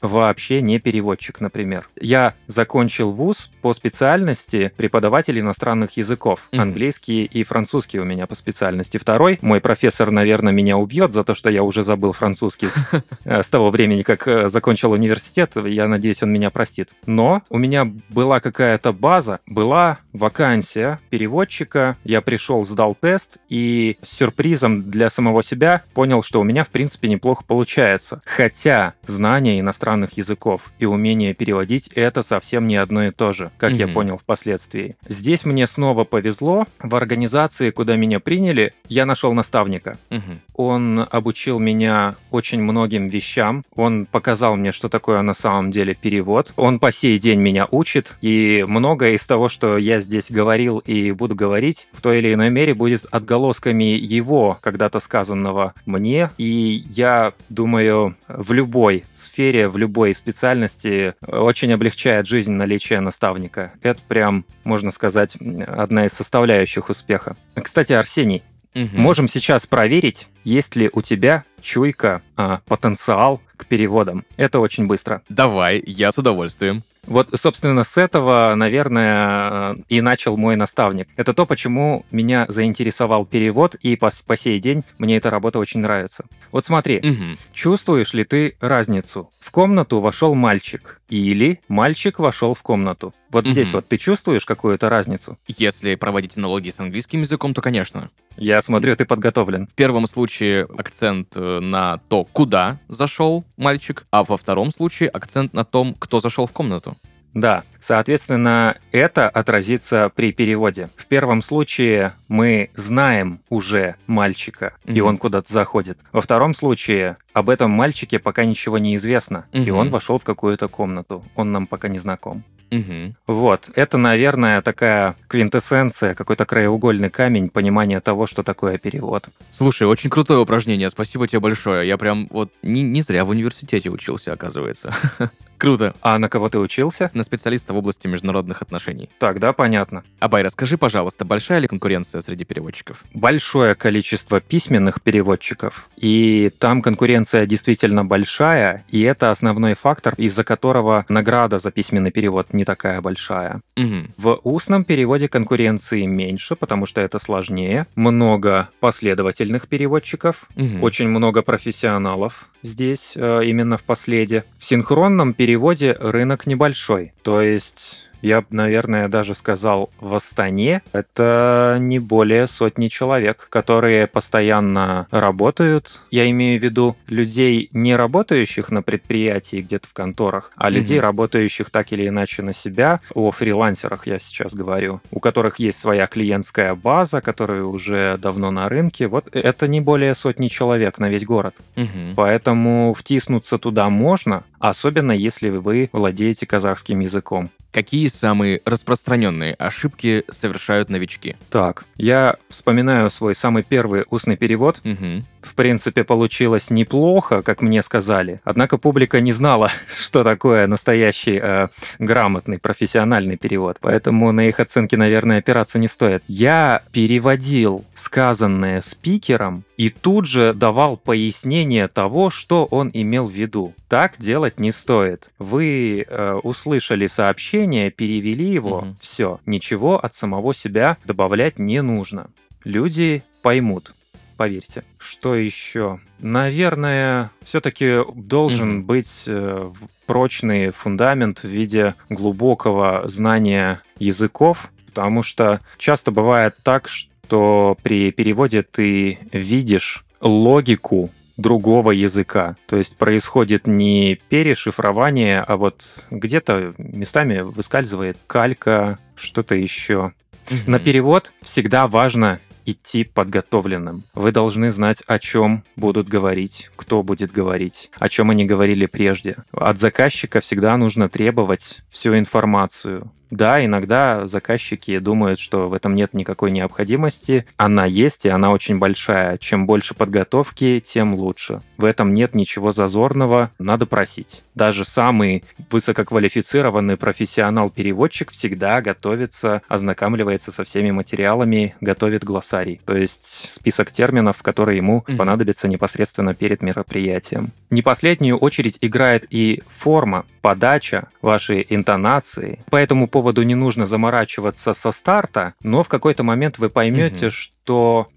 вообще 0.00 0.60
не 0.62 0.78
переводчик, 0.78 1.40
например. 1.40 1.88
Я 2.00 2.34
закончил 2.46 3.10
вуз 3.10 3.50
по 3.62 3.72
специальности 3.74 4.72
преподаватель 4.76 5.38
иностранных 5.38 5.96
языков. 5.96 6.48
Мгм. 6.52 6.62
Английский 6.62 7.24
и 7.24 7.42
французский 7.44 7.98
у 7.98 8.04
меня 8.04 8.26
по 8.26 8.34
специальности. 8.34 8.98
Второй, 8.98 9.38
мой 9.42 9.60
профессор, 9.60 10.10
наверное, 10.10 10.52
меня 10.52 10.76
убьет 10.76 11.12
за 11.12 11.24
то, 11.24 11.34
что 11.34 11.50
я 11.50 11.62
уже 11.62 11.82
забыл 11.82 12.12
французский 12.12 12.68
э, 13.24 13.42
с 13.42 13.48
того 13.48 13.70
времени, 13.70 14.02
как 14.02 14.26
э, 14.28 14.48
закончил 14.48 14.92
университет. 14.92 15.52
Я 15.56 15.88
надеюсь, 15.88 16.22
он 16.22 16.32
меня 16.32 16.50
простит. 16.50 16.90
Но 17.06 17.42
у 17.48 17.58
меня 17.58 17.90
была 18.08 18.40
какая-то 18.40 18.92
база, 18.92 19.40
была 19.46 19.98
вакансия 20.18 21.00
переводчика. 21.10 21.96
Я 22.04 22.20
пришел, 22.20 22.64
сдал 22.64 22.94
тест 22.94 23.38
и 23.48 23.96
с 24.02 24.16
сюрпризом 24.18 24.90
для 24.90 25.10
самого 25.10 25.42
себя 25.42 25.82
понял, 25.94 26.22
что 26.22 26.40
у 26.40 26.44
меня, 26.44 26.64
в 26.64 26.68
принципе, 26.70 27.08
неплохо 27.08 27.44
получается. 27.46 28.20
Хотя 28.24 28.94
знание 29.06 29.60
иностранных 29.60 30.16
языков 30.18 30.70
и 30.78 30.84
умение 30.84 31.34
переводить— 31.34 31.88
это 31.94 32.22
совсем 32.22 32.66
не 32.68 32.76
одно 32.76 33.06
и 33.06 33.10
то 33.10 33.32
же, 33.32 33.50
как 33.56 33.72
я 33.72 33.86
Мгм. 33.86 33.94
понял 33.94 34.16
впоследствии. 34.18 34.96
Здесь 35.08 35.44
мне 35.44 35.66
снова 35.66 36.04
повезло. 36.04 36.66
В 36.82 36.94
организации, 36.94 37.70
куда 37.70 37.96
меня 37.96 38.20
приняли, 38.20 38.74
я 38.88 39.06
нашел 39.06 39.32
наставника. 39.32 39.96
Мгм. 40.10 40.40
Он 40.54 41.06
обучил 41.10 41.58
меня 41.58 42.16
очень 42.30 42.60
многим 42.62 43.08
вещам. 43.08 43.64
Он 43.76 44.06
показал 44.06 44.56
мне, 44.56 44.72
что 44.72 44.88
такое 44.88 45.22
на 45.22 45.34
самом 45.34 45.70
деле 45.70 45.94
перевод. 45.94 46.52
Он 46.56 46.78
по 46.80 46.90
сей 46.90 47.18
день 47.18 47.38
меня 47.40 47.68
учит. 47.70 48.16
И 48.20 48.64
многое 48.68 49.12
из 49.12 49.26
того, 49.26 49.48
что 49.48 49.78
я 49.78 50.00
здесь 50.08 50.30
говорил 50.30 50.78
и 50.78 51.12
буду 51.12 51.34
говорить, 51.34 51.86
в 51.92 52.00
той 52.00 52.18
или 52.18 52.32
иной 52.32 52.48
мере 52.48 52.72
будет 52.72 53.04
отголосками 53.10 53.84
его 53.84 54.58
когда-то 54.62 55.00
сказанного 55.00 55.74
мне. 55.84 56.30
И 56.38 56.82
я 56.88 57.34
думаю, 57.50 58.16
в 58.26 58.52
любой 58.52 59.04
сфере, 59.12 59.68
в 59.68 59.76
любой 59.76 60.14
специальности 60.14 61.14
очень 61.20 61.72
облегчает 61.72 62.26
жизнь 62.26 62.52
наличие 62.52 63.00
наставника. 63.00 63.72
Это 63.82 64.00
прям, 64.08 64.46
можно 64.64 64.90
сказать, 64.90 65.36
одна 65.66 66.06
из 66.06 66.12
составляющих 66.12 66.88
успеха. 66.88 67.36
Кстати, 67.54 67.92
Арсений, 67.92 68.42
Мгм. 68.74 69.00
Можем 69.00 69.28
сейчас 69.28 69.66
проверить, 69.66 70.28
есть 70.44 70.76
ли 70.76 70.90
у 70.92 71.00
тебя 71.00 71.44
чуйка, 71.60 72.22
а, 72.36 72.60
потенциал 72.66 73.40
к 73.56 73.66
переводам. 73.66 74.24
Это 74.36 74.60
очень 74.60 74.86
быстро. 74.86 75.22
Давай, 75.28 75.82
я 75.84 76.12
с 76.12 76.18
удовольствием. 76.18 76.84
Вот, 77.08 77.28
собственно, 77.34 77.84
с 77.84 77.96
этого, 77.96 78.52
наверное, 78.54 79.76
и 79.88 80.00
начал 80.00 80.36
мой 80.36 80.56
наставник. 80.56 81.08
Это 81.16 81.32
то, 81.32 81.46
почему 81.46 82.04
меня 82.10 82.44
заинтересовал 82.48 83.24
перевод, 83.26 83.74
и 83.76 83.96
по, 83.96 84.10
по 84.26 84.36
сей 84.36 84.60
день 84.60 84.84
мне 84.98 85.16
эта 85.16 85.30
работа 85.30 85.58
очень 85.58 85.80
нравится. 85.80 86.24
Вот 86.52 86.64
смотри, 86.64 87.00
Мгм. 87.02 87.36
чувствуешь 87.52 88.12
ли 88.14 88.24
ты 88.24 88.56
разницу? 88.60 89.30
В 89.40 89.50
комнату 89.50 90.00
вошел 90.00 90.34
мальчик. 90.34 90.97
Или 91.08 91.60
мальчик 91.68 92.18
вошел 92.18 92.54
в 92.54 92.62
комнату. 92.62 93.14
Вот 93.30 93.44
Мгм. 93.44 93.52
здесь 93.52 93.72
вот 93.72 93.86
ты 93.86 93.98
чувствуешь 93.98 94.44
какую-то 94.44 94.88
разницу? 94.88 95.38
Если 95.46 95.94
проводить 95.94 96.36
аналогии 96.36 96.70
с 96.70 96.80
английским 96.80 97.20
языком, 97.20 97.54
то, 97.54 97.60
конечно. 97.60 98.10
Я 98.36 98.62
смотрю, 98.62 98.94
ты 98.96 99.04
подготовлен. 99.04 99.66
В 99.66 99.74
первом 99.74 100.06
случае 100.06 100.68
акцент 100.76 101.32
э, 101.34 101.60
на 101.60 101.98
то, 102.08 102.24
куда 102.24 102.78
зашел 102.88 103.44
мальчик, 103.56 104.06
а 104.10 104.22
во 104.22 104.36
втором 104.36 104.70
случае 104.72 105.08
акцент 105.08 105.52
на 105.52 105.64
том, 105.64 105.94
кто 105.98 106.20
зашел 106.20 106.46
в 106.46 106.52
комнату. 106.52 106.96
Да, 107.40 107.62
соответственно, 107.80 108.76
это 108.90 109.28
отразится 109.28 110.10
при 110.14 110.32
переводе. 110.32 110.88
В 110.96 111.06
первом 111.06 111.40
случае 111.42 112.14
мы 112.26 112.70
знаем 112.74 113.38
уже 113.48 113.94
мальчика, 114.06 114.72
и 114.84 115.00
Мгм. 115.00 115.06
он 115.08 115.18
куда-то 115.18 115.52
заходит. 115.52 115.98
Во 116.12 116.20
втором 116.20 116.54
случае 116.54 117.16
об 117.32 117.48
этом 117.48 117.70
мальчике 117.70 118.18
пока 118.18 118.44
ничего 118.44 118.78
не 118.78 118.96
известно, 118.96 119.44
и 119.52 119.70
Мгм. 119.70 119.76
он 119.76 119.88
вошел 119.90 120.18
в 120.18 120.24
какую-то 120.24 120.68
комнату. 120.68 121.24
Он 121.36 121.52
нам 121.52 121.66
пока 121.66 121.88
не 121.88 121.98
знаком. 121.98 122.42
Мгм. 122.70 123.14
Вот, 123.26 123.70
это, 123.76 123.96
наверное, 123.96 124.60
такая 124.60 125.14
квинтэссенция, 125.28 126.14
какой-то 126.14 126.44
краеугольный 126.44 127.08
камень 127.08 127.48
понимания 127.48 127.98
того, 128.00 128.26
что 128.26 128.42
такое 128.42 128.76
перевод. 128.76 129.28
Слушай, 129.52 129.86
очень 129.86 130.10
крутое 130.10 130.40
упражнение, 130.40 130.90
спасибо 130.90 131.26
тебе 131.28 131.40
большое. 131.40 131.86
Я 131.88 131.96
прям 131.96 132.26
вот 132.30 132.52
не, 132.62 132.82
не 132.82 133.00
зря 133.00 133.24
в 133.24 133.30
университете 133.30 133.88
учился, 133.90 134.32
оказывается. 134.32 134.92
Круто. 135.58 135.94
А 136.00 136.18
на 136.18 136.28
кого 136.28 136.48
ты 136.48 136.58
учился? 136.58 137.10
На 137.14 137.24
специалиста 137.24 137.74
в 137.74 137.76
области 137.76 138.06
международных 138.06 138.62
отношений. 138.62 139.10
Так, 139.18 139.40
да, 139.40 139.52
понятно. 139.52 140.04
Абай, 140.20 140.42
расскажи, 140.42 140.78
пожалуйста, 140.78 141.24
большая 141.24 141.58
ли 141.58 141.68
конкуренция 141.68 142.20
среди 142.20 142.44
переводчиков? 142.44 143.04
большое 143.12 143.74
количество 143.74 144.40
письменных 144.40 145.02
переводчиков, 145.02 145.88
и 145.96 146.50
там 146.58 146.80
конкуренция 146.82 147.46
действительно 147.46 148.04
большая, 148.04 148.84
и 148.88 149.02
это 149.02 149.30
основной 149.30 149.74
фактор, 149.74 150.14
из-за 150.16 150.44
которого 150.44 151.04
награда 151.08 151.58
за 151.58 151.70
письменный 151.70 152.10
перевод 152.12 152.52
не 152.52 152.64
такая 152.64 153.00
большая. 153.00 153.60
Мгм. 153.76 154.12
В 154.16 154.38
устном 154.44 154.84
переводе 154.84 155.28
конкуренции 155.28 156.04
меньше, 156.06 156.54
потому 156.56 156.86
что 156.86 157.00
это 157.00 157.18
сложнее. 157.18 157.86
Много 157.96 158.68
последовательных 158.80 159.66
переводчиков, 159.68 160.46
Мгм. 160.54 160.82
очень 160.82 161.08
много 161.08 161.42
профессионалов 161.42 162.48
здесь, 162.62 163.12
э, 163.16 163.42
именно 163.44 163.76
в 163.76 163.82
последе. 163.84 164.44
В 164.58 164.64
синхронном 164.64 165.32
переводе 165.34 165.47
рынок 165.56 166.46
небольшой. 166.46 167.12
То 167.22 167.40
есть 167.40 168.04
я, 168.20 168.40
б, 168.40 168.48
наверное, 168.50 169.06
даже 169.06 169.36
сказал, 169.36 169.90
в 170.00 170.12
Астане 170.12 170.82
это 170.92 171.76
не 171.80 172.00
более 172.00 172.48
сотни 172.48 172.88
человек, 172.88 173.46
которые 173.48 174.08
постоянно 174.08 175.06
работают. 175.12 176.02
Я 176.10 176.28
имею 176.30 176.58
в 176.60 176.64
виду 176.64 176.96
людей, 177.06 177.68
не 177.72 177.94
работающих 177.94 178.70
на 178.72 178.82
предприятии 178.82 179.60
где-то 179.60 179.86
в 179.86 179.92
конторах, 179.92 180.50
а 180.56 180.68
людей, 180.68 180.98
Мгм. 180.98 181.04
работающих 181.04 181.70
так 181.70 181.92
или 181.92 182.08
иначе 182.08 182.42
на 182.42 182.52
себя, 182.52 182.98
о 183.14 183.30
фрилансерах 183.30 184.08
я 184.08 184.18
сейчас 184.18 184.52
говорю, 184.52 185.00
у 185.12 185.20
которых 185.20 185.60
есть 185.60 185.78
своя 185.80 186.08
клиентская 186.08 186.74
база, 186.74 187.20
которые 187.20 187.64
уже 187.64 188.18
давно 188.20 188.50
на 188.50 188.68
рынке. 188.68 189.06
Вот 189.06 189.28
это 189.32 189.68
не 189.68 189.80
более 189.80 190.16
сотни 190.16 190.48
человек 190.48 190.98
на 190.98 191.08
весь 191.08 191.24
город. 191.24 191.54
Мгм. 191.76 192.14
Поэтому 192.16 192.94
втиснуться 192.98 193.58
туда 193.58 193.88
можно, 193.90 194.42
особенно 194.58 195.12
если 195.12 195.50
вы 195.50 195.90
владеете 195.92 196.46
казахским 196.46 197.00
языком. 197.00 197.50
Какие 197.70 198.08
самые 198.08 198.60
распространенные 198.64 199.54
ошибки 199.54 200.24
совершают 200.30 200.88
новички? 200.88 201.36
Так, 201.50 201.84
я 201.96 202.36
вспоминаю 202.48 203.10
свой 203.10 203.34
самый 203.34 203.62
первый 203.62 204.04
устный 204.10 204.36
перевод. 204.36 204.80
Мгм. 204.84 205.24
В 205.42 205.54
принципе, 205.54 206.04
получилось 206.04 206.70
неплохо, 206.70 207.42
как 207.42 207.62
мне 207.62 207.82
сказали. 207.82 208.40
Однако 208.44 208.78
публика 208.78 209.20
не 209.20 209.32
знала, 209.32 209.70
что 209.96 210.24
такое 210.24 210.66
настоящий 210.66 211.38
э, 211.42 211.68
грамотный 211.98 212.58
профессиональный 212.58 213.36
перевод. 213.36 213.78
Поэтому 213.80 214.32
на 214.32 214.48
их 214.48 214.60
оценки, 214.60 214.96
наверное, 214.96 215.38
опираться 215.38 215.78
не 215.78 215.88
стоит. 215.88 216.22
Я 216.26 216.82
переводил 216.92 217.84
сказанное 217.94 218.80
спикером 218.80 219.64
и 219.76 219.90
тут 219.90 220.26
же 220.26 220.52
давал 220.54 220.96
пояснение 220.96 221.88
того, 221.88 222.30
что 222.30 222.64
он 222.66 222.90
имел 222.92 223.28
в 223.28 223.32
виду. 223.32 223.74
Так 223.88 224.14
делать 224.18 224.58
не 224.58 224.72
стоит. 224.72 225.30
Вы 225.38 226.04
э, 226.08 226.32
услышали 226.42 227.06
сообщение, 227.06 227.90
перевели 227.90 228.50
его, 228.50 228.80
Мгм. 228.82 228.96
все, 229.00 229.40
ничего 229.46 229.98
от 230.04 230.14
самого 230.14 230.52
себя 230.54 230.96
добавлять 231.04 231.58
не 231.58 231.80
нужно. 231.82 232.28
Люди 232.64 233.22
поймут 233.42 233.94
поверьте. 234.38 234.84
Что 234.98 235.34
еще? 235.34 236.00
Наверное, 236.20 237.30
все-таки 237.42 237.98
должен 238.14 238.76
Мгм. 238.78 238.84
быть 238.84 239.24
э, 239.26 239.70
прочный 240.06 240.70
фундамент 240.70 241.40
в 241.40 241.48
виде 241.48 241.94
глубокого 242.08 243.02
знания 243.06 243.82
языков, 243.98 244.70
потому 244.86 245.22
что 245.22 245.60
часто 245.76 246.10
бывает 246.10 246.54
так, 246.62 246.88
что 246.88 247.76
при 247.82 248.10
переводе 248.12 248.62
ты 248.62 249.18
видишь 249.32 250.04
логику 250.22 251.10
другого 251.36 251.90
языка. 251.90 252.56
То 252.66 252.76
есть 252.76 252.96
происходит 252.96 253.66
не 253.66 254.18
перешифрование, 254.28 255.40
а 255.40 255.56
вот 255.56 256.06
где-то 256.10 256.74
местами 256.78 257.40
выскальзывает 257.40 258.16
калька, 258.26 258.98
что-то 259.14 259.54
еще. 259.54 260.12
Мгм. 260.50 260.72
На 260.72 260.78
перевод 260.78 261.32
всегда 261.42 261.86
важно 261.88 262.40
идти 262.70 263.04
подготовленным. 263.04 264.04
Вы 264.14 264.32
должны 264.32 264.70
знать, 264.70 265.02
о 265.06 265.18
чем 265.18 265.64
будут 265.76 266.08
говорить, 266.08 266.70
кто 266.76 267.02
будет 267.02 267.32
говорить, 267.32 267.90
о 267.98 268.08
чем 268.08 268.30
они 268.30 268.44
говорили 268.44 268.86
прежде. 268.86 269.36
От 269.52 269.78
заказчика 269.78 270.40
всегда 270.40 270.76
нужно 270.76 271.08
требовать 271.08 271.80
всю 271.90 272.16
информацию. 272.18 273.10
Да, 273.30 273.64
иногда 273.64 274.26
заказчики 274.26 274.98
думают, 274.98 275.38
что 275.38 275.68
в 275.68 275.74
этом 275.74 275.94
нет 275.94 276.14
никакой 276.14 276.50
необходимости. 276.50 277.46
Она 277.56 277.84
есть, 277.84 278.26
и 278.26 278.28
она 278.28 278.50
очень 278.52 278.78
большая. 278.78 279.38
Чем 279.38 279.66
больше 279.66 279.94
подготовки, 279.94 280.80
тем 280.80 281.14
лучше. 281.14 281.60
В 281.76 281.84
этом 281.84 282.14
нет 282.14 282.34
ничего 282.34 282.72
зазорного, 282.72 283.50
надо 283.58 283.86
просить. 283.86 284.42
Даже 284.54 284.84
самый 284.84 285.44
высококвалифицированный 285.70 286.96
профессионал-переводчик 286.96 288.30
всегда 288.30 288.80
готовится, 288.80 289.62
ознакомливается 289.68 290.50
со 290.50 290.64
всеми 290.64 290.90
материалами, 290.90 291.74
готовит 291.80 292.24
глоссарий. 292.24 292.80
То 292.84 292.96
есть 292.96 293.52
список 293.52 293.90
терминов, 293.92 294.42
которые 294.42 294.76
ему 294.78 295.04
Мгм. 295.06 295.16
понадобятся 295.18 295.68
непосредственно 295.68 296.34
перед 296.34 296.62
мероприятием. 296.62 297.50
Не 297.70 297.82
последнюю 297.82 298.38
очередь 298.38 298.78
играет 298.80 299.26
и 299.30 299.62
форма, 299.68 300.24
подача, 300.40 301.08
ваши 301.20 301.64
интонации. 301.68 302.64
По 302.70 302.76
этому 302.76 303.08
поводу 303.08 303.42
не 303.42 303.54
нужно 303.54 303.84
заморачиваться 303.86 304.72
со 304.74 304.90
старта, 304.92 305.54
но 305.62 305.82
в 305.82 305.88
какой-то 305.88 306.22
момент 306.22 306.58
вы 306.58 306.70
поймете, 306.70 307.26
Мгм. 307.26 307.30
что 307.30 307.52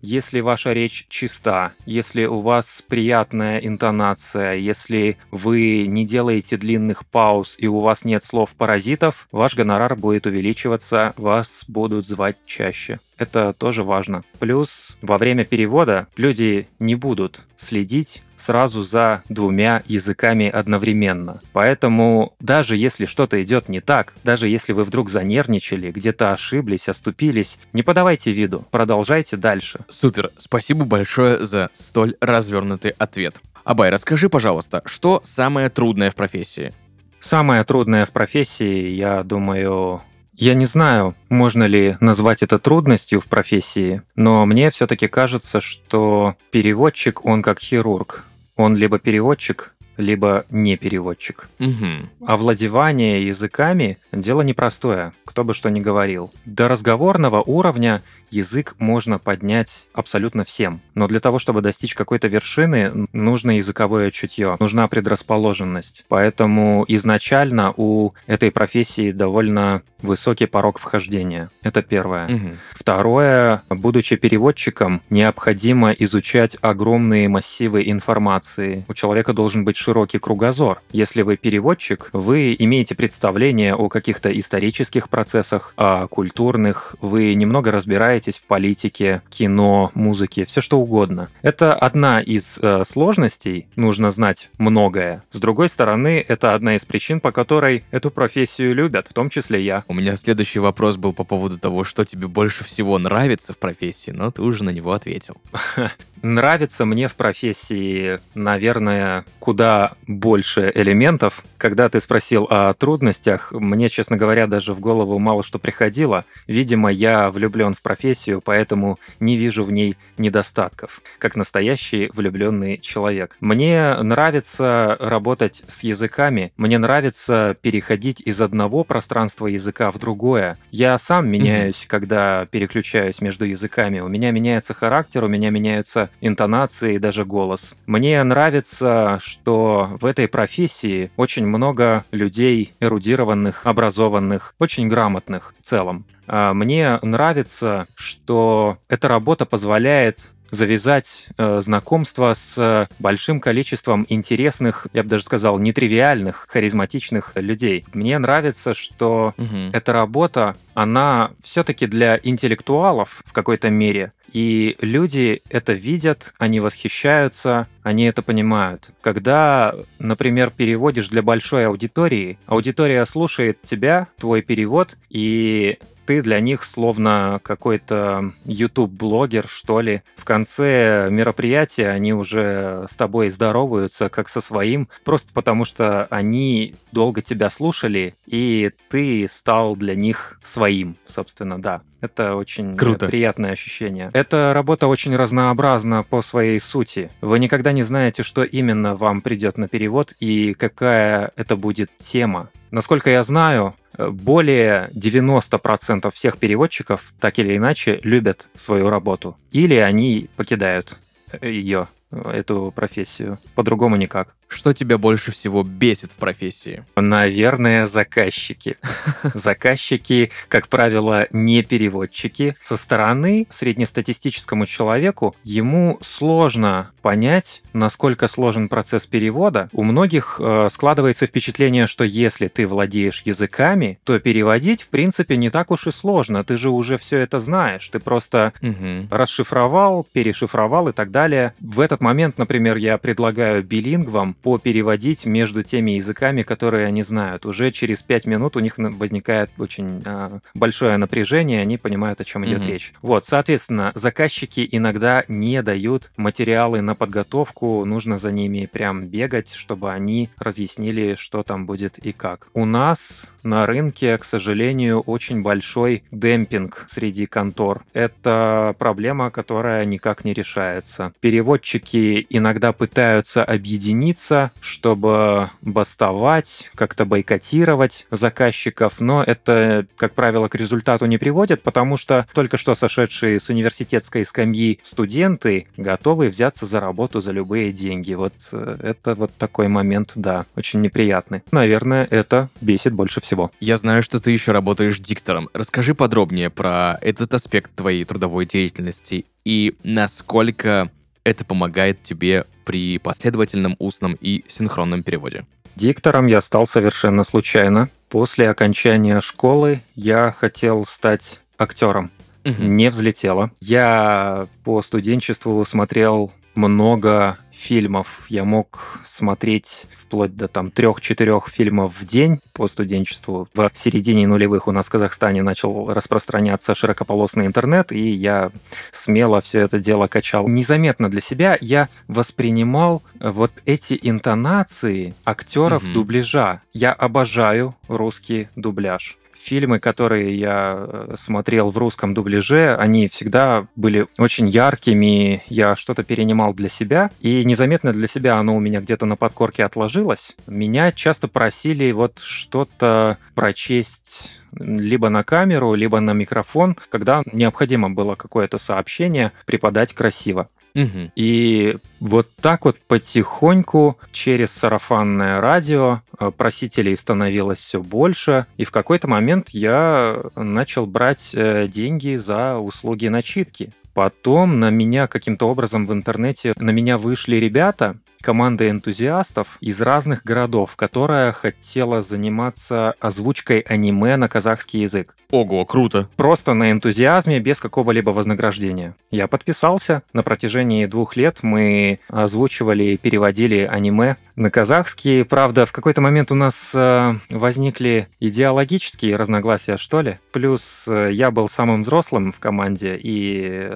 если 0.02 0.40
ваша 0.40 0.74
речь 0.74 1.06
чиста, 1.10 1.74
если 1.86 2.26
у 2.26 2.40
вас 2.40 2.84
приятная 2.88 3.60
интонация, 3.60 4.54
если 4.54 5.18
вы 5.32 5.86
не 5.88 6.06
делаете 6.06 6.58
длинных 6.58 7.06
пауз 7.06 7.56
и 7.58 7.68
у 7.68 7.80
вас 7.80 8.06
нет 8.06 8.24
слов-паразитов, 8.24 9.28
ваш 9.32 9.56
гонорар 9.56 9.96
будет 9.96 10.26
увеличиваться, 10.26 11.14
вас 11.18 11.66
будут 11.68 12.08
звать 12.08 12.38
чаще. 12.46 13.00
Это 13.18 13.54
тоже 13.54 13.84
важно. 13.84 14.24
Плюс 14.40 14.98
во 15.04 15.20
время 15.20 15.46
перевода 15.46 16.08
люди 16.16 16.68
не 16.80 16.96
будут 16.96 17.46
следить 17.56 18.24
сразу 18.36 18.82
за 18.82 19.22
двумя 19.30 19.84
языками 19.88 20.50
одновременно. 20.50 21.42
Поэтому 21.54 22.34
даже 22.40 22.76
если 22.76 23.06
что-то 23.06 23.42
идет 23.44 23.70
не 23.70 23.80
так, 23.80 24.14
даже 24.24 24.48
если 24.48 24.74
вы 24.74 24.84
вдруг 24.84 25.12
занервничали, 25.12 25.92
где-то 25.92 26.34
ошиблись, 26.34 26.90
оступились, 26.90 27.60
не 27.74 27.84
подавайте 27.84 28.32
виду, 28.32 28.66
продолжайте 28.72 29.38
дальше. 29.42 29.82
Супер, 29.90 30.32
спасибо 30.38 30.86
большое 30.86 31.44
за 31.44 31.70
столь 31.74 32.16
развернутый 32.22 32.94
ответ. 32.98 33.42
Абай, 33.66 33.90
расскажи, 33.90 34.30
пожалуйста, 34.30 34.82
что 34.86 35.20
самое 35.24 35.70
трудное 35.70 36.10
в 36.10 36.16
профессии? 36.16 36.74
Самое 37.20 37.64
трудное 37.64 38.06
в 38.06 38.12
профессии, 38.12 38.88
я 38.88 39.24
думаю, 39.24 40.02
я 40.34 40.56
не 40.56 40.66
знаю, 40.66 41.16
можно 41.30 41.66
ли 41.66 41.98
назвать 42.00 42.42
это 42.42 42.58
трудностью 42.58 43.20
в 43.20 43.28
профессии, 43.28 44.02
но 44.16 44.46
мне 44.46 44.72
все-таки 44.72 45.08
кажется, 45.08 45.62
что 45.62 46.36
переводчик, 46.50 47.24
он 47.26 47.44
как 47.44 47.60
хирург. 47.60 48.24
Он 48.56 48.76
либо 48.76 49.00
переводчик, 49.00 49.71
либо 49.98 50.46
не 50.50 50.78
переводчик. 50.78 51.50
Мгм. 51.60 52.10
Овладевание 52.26 53.26
языками– 53.26 53.98
дело 54.12 54.42
непростое, 54.42 55.14
кто 55.26 55.44
бы 55.44 55.54
что 55.54 55.70
ни 55.70 55.80
говорил. 55.80 56.32
До 56.46 56.68
разговорного 56.68 57.42
уровня 57.42 58.02
язык 58.32 58.76
можно 58.80 59.20
поднять 59.20 59.88
абсолютно 59.94 60.44
всем. 60.44 60.82
Но 60.96 61.08
для 61.08 61.20
того, 61.20 61.38
чтобы 61.38 61.62
достичь 61.62 61.94
какой-то 61.94 62.28
вершины, 62.28 63.08
нужно 63.14 63.58
языковое 63.58 64.12
чутье, 64.12 64.56
нужна 64.60 64.88
предрасположенность. 64.88 66.06
Поэтому 66.08 66.86
изначально 66.88 67.74
у 67.76 68.14
этой 68.28 68.52
профессии 68.52 69.12
довольно 69.12 69.84
высокий 70.02 70.48
порог 70.48 70.80
вхождения. 70.80 71.50
Это 71.62 71.82
первое. 71.82 72.26
Угу. 72.26 72.50
Второе, 72.74 73.62
будучи 73.70 74.16
переводчиком, 74.16 75.02
необходимо 75.10 75.92
изучать 75.92 76.58
огромные 76.62 77.30
массивы 77.30 77.84
информации. 77.86 78.86
У 78.88 78.94
человека 78.94 79.34
должен 79.34 79.64
быть 79.64 79.76
широкий 79.82 80.20
кругозор. 80.20 80.82
Если 80.92 81.24
вы 81.24 81.36
переводчик, 81.36 82.10
вы 82.14 82.56
имеете 82.58 82.96
представление 82.96 83.76
о 83.76 83.90
каких-то 83.90 84.30
исторических 84.38 85.10
процессах, 85.10 85.74
о 85.76 86.08
культурных, 86.08 86.96
вы 87.02 87.34
немного 87.34 87.72
разбираетесь 87.72 88.38
в 88.38 88.44
политике, 88.44 89.22
кино, 89.30 89.92
музыке, 89.96 90.46
все 90.46 90.62
что 90.62 90.80
угодно. 90.80 91.30
Это 91.42 91.74
одна 91.74 92.22
из 92.22 92.60
э, 92.62 92.84
сложностей, 92.86 93.68
нужно 93.76 94.12
знать 94.12 94.50
многое. 94.58 95.24
С 95.32 95.40
другой 95.40 95.70
стороны, 95.70 96.24
это 96.28 96.54
одна 96.54 96.76
из 96.76 96.86
причин, 96.86 97.20
по 97.20 97.32
которой 97.32 97.84
эту 97.92 98.12
профессию 98.12 98.76
любят, 98.76 99.08
в 99.10 99.14
том 99.14 99.30
числе 99.30 99.64
я. 99.64 99.84
У 99.88 99.94
меня 99.94 100.16
следующий 100.16 100.60
вопрос 100.60 100.98
был 100.98 101.14
по 101.14 101.24
поводу 101.24 101.58
того, 101.58 101.84
что 101.84 102.06
тебе 102.06 102.28
больше 102.28 102.64
всего 102.64 102.98
нравится 103.00 103.54
в 103.54 103.58
профессии, 103.58 104.12
но 104.12 104.32
ты 104.32 104.44
уже 104.44 104.64
на 104.64 104.70
него 104.70 104.92
ответил. 104.92 105.38
Нравится 106.22 106.86
мне 106.86 107.08
в 107.08 107.16
профессии, 107.16 108.20
наверное, 108.36 109.26
куда 109.40 109.94
больше 110.08 110.72
элементов. 110.76 111.44
Когда 111.58 111.90
ты 111.90 112.00
спросил 112.00 112.48
о 112.50 112.74
трудностях, 112.74 113.52
мне, 113.52 113.90
честно 113.90 114.18
говоря, 114.18 114.46
даже 114.46 114.74
в 114.74 114.80
голову 114.80 115.18
мало 115.18 115.44
что 115.44 115.58
приходило. 115.58 116.26
Видимо, 116.48 116.92
я 116.92 117.32
влюблен 117.32 117.74
в 117.74 117.82
профессию, 117.82 118.42
поэтому 118.42 119.00
не 119.20 119.36
вижу 119.36 119.64
в 119.64 119.72
ней 119.72 119.98
недостатков, 120.18 121.02
как 121.18 121.36
настоящий 121.36 122.12
влюбленный 122.14 122.78
человек. 122.78 123.36
Мне 123.40 123.96
нравится 124.02 124.96
работать 125.00 125.64
с 125.68 125.84
языками, 125.84 126.54
мне 126.56 126.78
нравится 126.78 127.58
переходить 127.62 128.22
из 128.22 128.42
одного 128.42 128.84
пространства 128.84 129.48
языка 129.48 129.90
в 129.92 129.98
другое. 129.98 130.58
Я 130.70 130.98
сам 131.00 131.28
меняюсь, 131.28 131.84
mm-hmm. 131.84 131.88
когда 131.88 132.46
переключаюсь 132.52 133.22
между 133.22 133.46
языками. 133.46 134.00
У 134.00 134.08
меня 134.08 134.32
меняется 134.32 134.74
характер, 134.76 135.24
у 135.24 135.28
меня 135.28 135.50
меняются 135.50 136.11
интонации 136.20 136.96
и 136.96 137.00
даже 137.00 137.26
голос. 137.26 137.76
Мне 137.86 138.22
нравится, 138.24 139.20
что 139.22 139.90
в 140.00 140.06
этой 140.06 140.28
профессии 140.28 141.12
очень 141.18 141.46
много 141.46 142.06
людей 142.12 142.74
эрудированных, 142.80 143.66
образованных, 143.66 144.56
очень 144.60 144.88
грамотных 144.88 145.54
в 145.60 145.64
целом. 145.64 146.06
А 146.28 146.54
мне 146.54 147.00
нравится, 147.02 147.88
что 147.96 148.78
эта 148.88 149.08
работа 149.08 149.46
позволяет 149.46 150.32
завязать 150.52 151.28
э, 151.38 151.60
знакомство 151.62 152.34
с 152.34 152.88
большим 153.00 153.40
количеством 153.40 154.06
интересных, 154.10 154.88
я 154.94 155.04
бы 155.04 155.10
даже 155.10 155.24
сказал, 155.24 155.58
нетривиальных, 155.60 156.46
харизматичных 156.50 157.32
людей. 157.36 157.86
Мне 157.94 158.18
нравится, 158.20 158.74
что 158.74 159.34
угу. 159.38 159.58
эта 159.74 159.94
работа, 159.94 160.56
она 160.74 161.32
все-таки 161.42 161.88
для 161.88 162.20
интеллектуалов 162.22 163.24
в 163.26 163.34
какой-то 163.34 163.70
мере, 163.70 164.12
и 164.32 164.78
люди 164.82 165.42
это 165.50 165.74
видят, 165.74 166.34
они 166.38 166.60
восхищаются, 166.60 167.68
они 167.84 168.06
это 168.06 168.22
понимают. 168.22 168.92
Когда, 169.02 169.76
например, 170.00 170.52
переводишь 170.56 171.10
для 171.10 171.22
большой 171.22 171.68
аудитории, 171.68 172.38
аудитория 172.46 173.06
слушает 173.06 173.62
тебя, 173.62 174.08
твой 174.18 174.42
перевод, 174.42 174.98
и 175.10 175.80
ты 176.12 176.22
для 176.22 176.42
них 176.42 176.66
словно 176.66 177.40
какой-то 177.42 178.34
YouTube-блогер, 178.44 179.48
что 179.48 179.80
ли. 179.80 180.02
В 180.18 180.26
конце 180.26 181.08
мероприятия 181.10 181.88
они 181.88 182.14
уже 182.14 182.86
с 182.90 182.98
тобой 182.98 183.30
здороваются, 183.30 184.10
как 184.10 184.28
со 184.28 184.42
своим, 184.42 184.90
просто 185.06 185.32
потому 185.34 185.64
что 185.64 186.08
они 186.08 186.76
долго 186.92 187.22
тебя 187.22 187.50
слушали, 187.50 188.16
и 188.26 188.72
ты 188.90 189.26
стал 189.30 189.78
для 189.78 189.96
них 189.96 190.38
своим, 190.44 190.98
собственно, 191.08 191.62
да. 191.62 191.82
Это 192.02 192.36
очень 192.36 192.76
Круто. 192.76 193.08
приятное 193.08 193.52
ощущение. 193.52 194.10
Эта 194.12 194.52
работа 194.54 194.88
очень 194.88 195.16
разнообразна 195.16 196.04
по 196.04 196.22
своей 196.22 196.60
сути. 196.60 197.10
Вы 197.22 197.40
никогда 197.40 197.72
не 197.72 197.84
знаете, 197.84 198.24
что 198.24 198.44
именно 198.44 198.98
вам 198.98 199.22
придет 199.22 199.58
на 199.58 199.70
перевод 199.70 200.14
и 200.20 200.56
какая 200.56 201.32
это 201.38 201.56
будет 201.56 201.96
тема. 201.98 202.50
Насколько 202.72 203.12
я 203.12 203.24
знаю, 203.24 203.76
более 204.10 204.90
90% 204.94 206.12
всех 206.12 206.38
переводчиков 206.38 207.14
так 207.20 207.40
или 207.40 207.56
иначе 207.56 208.00
любят 208.04 208.48
свою 208.56 208.90
работу. 208.90 209.38
Или 209.52 209.76
они 209.76 210.30
покидают 210.36 210.98
ее, 211.42 211.88
эту 212.12 212.72
профессию. 212.76 213.38
По-другому 213.56 213.96
никак. 213.96 214.36
Что 214.52 214.74
тебя 214.74 214.98
больше 214.98 215.32
всего 215.32 215.64
бесит 215.64 216.12
в 216.12 216.18
профессии? 216.18 216.84
Наверное, 216.98 217.88
заказчики. 217.88 218.76
Заказчики, 219.34 220.30
как 220.50 220.68
правило, 220.68 221.28
не 221.32 221.64
переводчики. 221.64 222.56
Со 222.62 222.76
стороны 222.76 223.48
среднестатистическому 223.50 224.66
человеку 224.66 225.38
ему 225.46 225.98
сложно 226.02 226.92
понять, 227.02 227.64
насколько 227.72 228.28
сложен 228.28 228.68
процесс 228.68 229.06
перевода. 229.06 229.70
У 229.72 229.84
многих 229.84 230.40
э, 230.40 230.68
складывается 230.70 231.28
впечатление, 231.28 231.88
что 231.88 232.04
если 232.04 232.50
ты 232.50 232.68
владеешь 232.68 233.22
языками, 233.26 234.00
то 234.04 234.20
переводить, 234.20 234.84
в 234.84 234.90
принципе, 234.90 235.38
не 235.38 235.50
так 235.50 235.72
уж 235.72 235.88
и 235.88 235.92
сложно. 235.92 236.44
Ты 236.44 236.58
же 236.58 236.70
уже 236.70 236.98
все 236.98 237.20
это 237.20 237.40
знаешь. 237.40 237.88
Ты 237.88 238.00
просто 238.00 238.52
угу. 238.62 239.08
расшифровал, 239.10 240.06
перешифровал 240.12 240.90
и 240.90 240.92
так 240.92 241.10
далее. 241.10 241.54
В 241.62 241.80
этот 241.80 242.02
момент, 242.02 242.38
например, 242.38 242.76
я 242.76 242.98
предлагаю 242.98 243.64
билингвам 243.64 244.36
попереводить 244.42 245.26
между 245.26 245.64
теми 245.64 245.92
языками, 245.92 246.44
которые 246.44 246.88
они 246.88 247.04
знают. 247.04 247.46
Уже 247.46 247.72
через 247.72 248.02
пять 248.02 248.26
минут 248.26 248.56
у 248.56 248.60
них 248.60 248.78
возникает 248.78 249.52
очень 249.58 250.02
э, 250.06 250.40
большое 250.54 250.98
напряжение, 250.98 251.62
они 251.62 251.78
понимают, 251.78 252.22
о 252.22 252.26
чем 252.26 252.46
идет 252.46 252.62
mm-hmm. 252.62 252.68
речь. 252.68 252.94
Вот, 253.02 253.26
соответственно, 253.26 253.92
заказчики 253.96 254.68
иногда 254.72 255.24
не 255.28 255.62
дают 255.62 256.12
материалы 256.18 256.82
на 256.82 256.96
подготовку, 256.96 257.86
нужно 257.86 258.18
за 258.18 258.32
ними 258.32 258.70
прям 258.72 259.08
бегать, 259.08 259.54
чтобы 259.54 259.92
они 259.92 260.30
разъяснили, 260.38 261.16
что 261.18 261.44
там 261.44 261.66
будет 261.66 261.98
и 261.98 262.12
как. 262.12 262.48
У 262.54 262.66
нас 262.66 263.32
на 263.44 263.66
рынке, 263.66 264.18
к 264.18 264.24
сожалению, 264.24 265.02
очень 265.02 265.42
большой 265.42 266.04
демпинг 266.12 266.86
среди 266.90 267.26
контор. 267.26 267.84
Это 267.94 268.76
проблема, 268.78 269.32
которая 269.32 269.86
никак 269.86 270.26
не 270.26 270.34
решается. 270.34 271.14
Переводчики 271.20 272.26
иногда 272.30 272.72
пытаются 272.72 273.44
объединиться 273.44 274.31
добиться, 274.32 274.52
чтобы 274.62 275.50
бастовать, 275.62 276.70
как-то 276.76 277.06
бойкотировать 277.06 278.08
заказчиков, 278.12 279.00
но 279.00 279.24
это, 279.24 279.86
как 279.98 280.14
правило, 280.14 280.48
к 280.48 280.56
результату 280.56 281.06
не 281.06 281.18
приводит, 281.18 281.62
потому 281.64 281.98
что 281.98 282.28
только 282.34 282.58
что 282.58 282.76
сошедшие 282.76 283.40
с 283.40 283.50
университетской 283.50 284.26
скамьи 284.26 284.80
студенты 284.84 285.68
готовы 285.78 286.30
взяться 286.30 286.66
за 286.66 286.80
работу 286.80 287.20
за 287.20 287.32
любые 287.32 287.72
деньги. 287.72 288.14
Вот 288.14 288.34
э, 288.54 288.78
это 288.82 289.16
вот 289.16 289.32
такой 289.38 289.68
момент, 289.68 290.14
да, 290.16 290.46
очень 290.56 290.82
неприятный. 290.82 291.42
Наверное, 291.52 292.08
это 292.10 292.50
бесит 292.62 292.94
больше 292.94 293.22
всего. 293.22 293.52
Я 293.60 293.78
знаю, 293.78 294.04
что 294.04 294.20
ты 294.20 294.32
еще 294.32 294.52
работаешь 294.52 295.00
диктором. 295.00 295.50
Расскажи 295.54 295.94
подробнее 295.94 296.50
про 296.50 296.98
этот 297.02 297.34
аспект 297.34 297.74
твоей 297.76 298.06
трудовой 298.06 298.46
деятельности 298.46 299.26
и 299.44 299.76
насколько 299.84 300.92
это 301.24 301.46
помогает 301.46 302.02
тебе 302.04 302.46
при 302.64 302.98
последовательном 302.98 303.76
устном 303.80 304.18
и 304.20 304.44
синхронном 304.48 305.04
переводе. 305.04 305.46
Диктором 305.76 306.28
я 306.28 306.42
стал 306.42 306.68
совершенно 306.68 307.24
случайно. 307.24 307.90
После 308.10 308.50
окончания 308.50 309.22
школы 309.22 309.82
я 309.96 310.32
хотел 310.38 310.86
стать 310.86 311.42
актером. 311.58 312.12
Угу. 312.44 312.62
Не 312.62 312.90
взлетело. 312.90 313.52
Я 313.60 314.48
по 314.64 314.82
студенчеству 314.82 315.64
смотрел 315.66 316.32
много 316.56 317.38
фильмов. 317.52 318.26
Я 318.30 318.44
мог 318.44 319.00
смотреть 319.06 319.86
вплоть 319.98 320.36
до 320.36 320.48
там 320.48 320.72
трех-четырех 320.72 321.48
фильмов 321.48 322.00
в 322.00 322.06
день 322.06 322.40
по 322.54 322.68
студенчеству. 322.68 323.48
В 323.54 323.72
середине 323.74 324.28
нулевых 324.28 324.68
у 324.68 324.72
нас 324.72 324.88
в 324.88 324.92
Казахстане 324.92 325.44
начал 325.44 325.94
распространяться 325.94 326.76
широкополосный 326.76 327.46
интернет, 327.46 327.92
и 327.92 328.12
я 328.12 328.52
смело 328.92 329.42
все 329.42 329.60
это 329.60 329.80
дело 329.80 330.08
качал. 330.08 330.48
Незаметно 330.48 331.10
для 331.10 331.22
себя 331.22 331.58
я 331.62 331.88
воспринимал 332.08 333.04
вот 333.20 333.52
эти 333.66 333.98
интонации 334.02 335.14
актеров 335.24 335.84
угу. 335.84 335.94
дубляжа. 335.94 336.62
Я 336.74 336.94
обожаю 336.94 337.76
русский 337.88 338.50
дубляж 338.56 339.18
фильмы, 339.36 339.80
которые 339.80 340.38
я 340.38 340.76
э, 340.78 341.16
смотрел 341.18 341.72
в 341.72 341.78
русском 341.78 342.14
дубляже, 342.14 342.76
они 342.76 343.08
всегда 343.08 343.68
были 343.76 344.08
очень 344.18 344.48
яркими, 344.48 345.44
я 345.48 345.76
что-то 345.76 346.04
перенимал 346.04 346.54
для 346.54 346.70
себя, 346.70 347.12
и 347.20 347.44
незаметно 347.44 347.94
для 347.94 348.08
себя 348.08 348.38
оно 348.38 348.56
у 348.56 348.60
меня 348.60 348.82
где-то 348.82 349.06
на 349.06 349.16
подкорке 349.16 349.64
отложилось. 349.64 350.36
Меня 350.48 350.92
часто 350.92 351.28
просили 351.28 351.92
вот 351.92 352.20
что-то 352.20 353.18
прочесть 353.36 354.32
либо 354.58 355.10
на 355.10 355.24
камеру, 355.24 355.74
либо 355.74 356.00
на 356.00 356.14
микрофон, 356.14 356.78
когда 356.90 357.24
необходимо 357.32 357.90
было 357.90 358.16
какое-то 358.16 358.58
сообщение 358.58 359.32
преподать 359.46 359.94
красиво. 359.94 360.50
Мгм. 360.74 361.12
И 361.16 361.78
вот 362.00 362.30
так 362.42 362.66
вот 362.66 362.78
потихоньку 362.88 363.98
через 364.12 364.52
сарафанное 364.52 365.42
радио 365.42 366.02
э, 366.20 366.32
просителей 366.36 366.96
становилось 366.96 367.60
все 367.60 367.82
больше, 367.82 368.46
и 368.58 368.64
в 368.64 368.72
какой-то 368.72 369.08
момент 369.08 369.50
я 369.50 370.22
начал 370.36 370.86
брать 370.86 371.32
э, 371.34 371.68
деньги 371.68 372.16
за 372.16 372.58
услуги 372.58 373.08
начитки. 373.08 373.74
Потом 373.94 374.60
на 374.60 374.70
меня 374.70 375.08
каким-то 375.08 375.48
образом 375.48 375.86
в 375.86 375.92
интернете 375.92 376.54
на 376.58 376.72
меня 376.72 376.98
вышли 376.98 377.36
ребята, 377.36 377.98
команда 378.22 378.70
энтузиастов 378.70 379.58
из 379.60 379.82
разных 379.82 380.24
городов, 380.24 380.76
которая 380.76 381.32
хотела 381.32 382.02
заниматься 382.02 382.96
озвучкой 383.00 383.60
аниме 383.60 384.16
на 384.18 384.30
казахский 384.30 384.82
язык. 384.82 385.16
Ого, 385.32 385.64
круто. 385.66 386.10
Просто 386.18 386.54
на 386.54 386.72
энтузиазме, 386.72 387.40
без 387.40 387.60
какого-либо 387.60 388.10
вознаграждения. 388.10 388.96
Я 389.12 389.28
подписался. 389.28 390.04
На 390.14 390.24
протяжении 390.24 390.86
двух 390.86 391.16
лет 391.16 391.40
мы 391.42 392.00
озвучивали 392.10 392.84
и 392.84 392.98
переводили 392.98 393.68
аниме 393.70 394.18
на 394.36 394.52
казахский. 394.52 395.24
Правда, 395.24 395.66
в 395.66 395.72
какой-то 395.72 396.02
момент 396.02 396.32
у 396.32 396.36
нас 396.36 396.74
э, 396.76 397.16
возникли 397.30 398.08
идеологические 398.20 399.16
разногласия, 399.16 399.78
что 399.78 400.02
ли. 400.02 400.20
Плюс 400.32 400.86
э, 400.90 401.12
я 401.14 401.32
был 401.32 401.48
самым 401.48 401.84
взрослым 401.84 402.34
в 402.34 402.40
команде, 402.40 403.00
и 403.02 403.72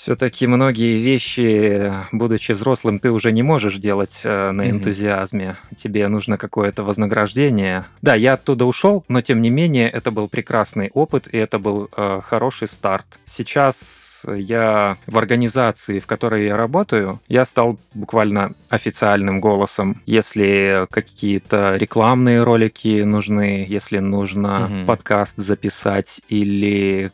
все-таки 0.00 0.46
многие 0.46 0.98
вещи, 1.02 1.92
будучи 2.10 2.52
взрослым, 2.52 2.98
ты 3.00 3.10
уже 3.10 3.32
не 3.32 3.42
можешь 3.42 3.76
делать 3.76 4.22
э, 4.24 4.50
на 4.50 4.70
энтузиазме. 4.70 5.56
Тебе 5.76 6.08
нужно 6.08 6.38
какое-то 6.38 6.84
вознаграждение. 6.84 7.84
Да, 8.00 8.14
я 8.14 8.32
оттуда 8.34 8.64
ушел, 8.64 9.04
но 9.08 9.20
тем 9.20 9.42
не 9.42 9.50
менее 9.50 9.90
это 9.90 10.10
был 10.10 10.26
прекрасный 10.28 10.90
опыт, 10.94 11.28
и 11.30 11.36
это 11.36 11.58
был 11.58 11.90
э, 11.94 12.20
хороший 12.24 12.66
старт. 12.66 13.04
Сейчас 13.26 14.24
я 14.26 14.96
в 15.06 15.18
организации, 15.18 15.98
в 15.98 16.06
которой 16.06 16.46
я 16.46 16.56
работаю, 16.56 17.20
я 17.28 17.44
стал 17.44 17.78
буквально 17.92 18.52
официальным 18.70 19.38
голосом. 19.40 20.00
Если 20.06 20.86
какие-то 20.90 21.76
рекламные 21.76 22.42
ролики 22.42 23.02
нужны, 23.02 23.66
если 23.68 23.98
нужно 23.98 24.60
Мгм. 24.60 24.86
подкаст 24.86 25.36
записать 25.36 26.22
или 26.28 27.12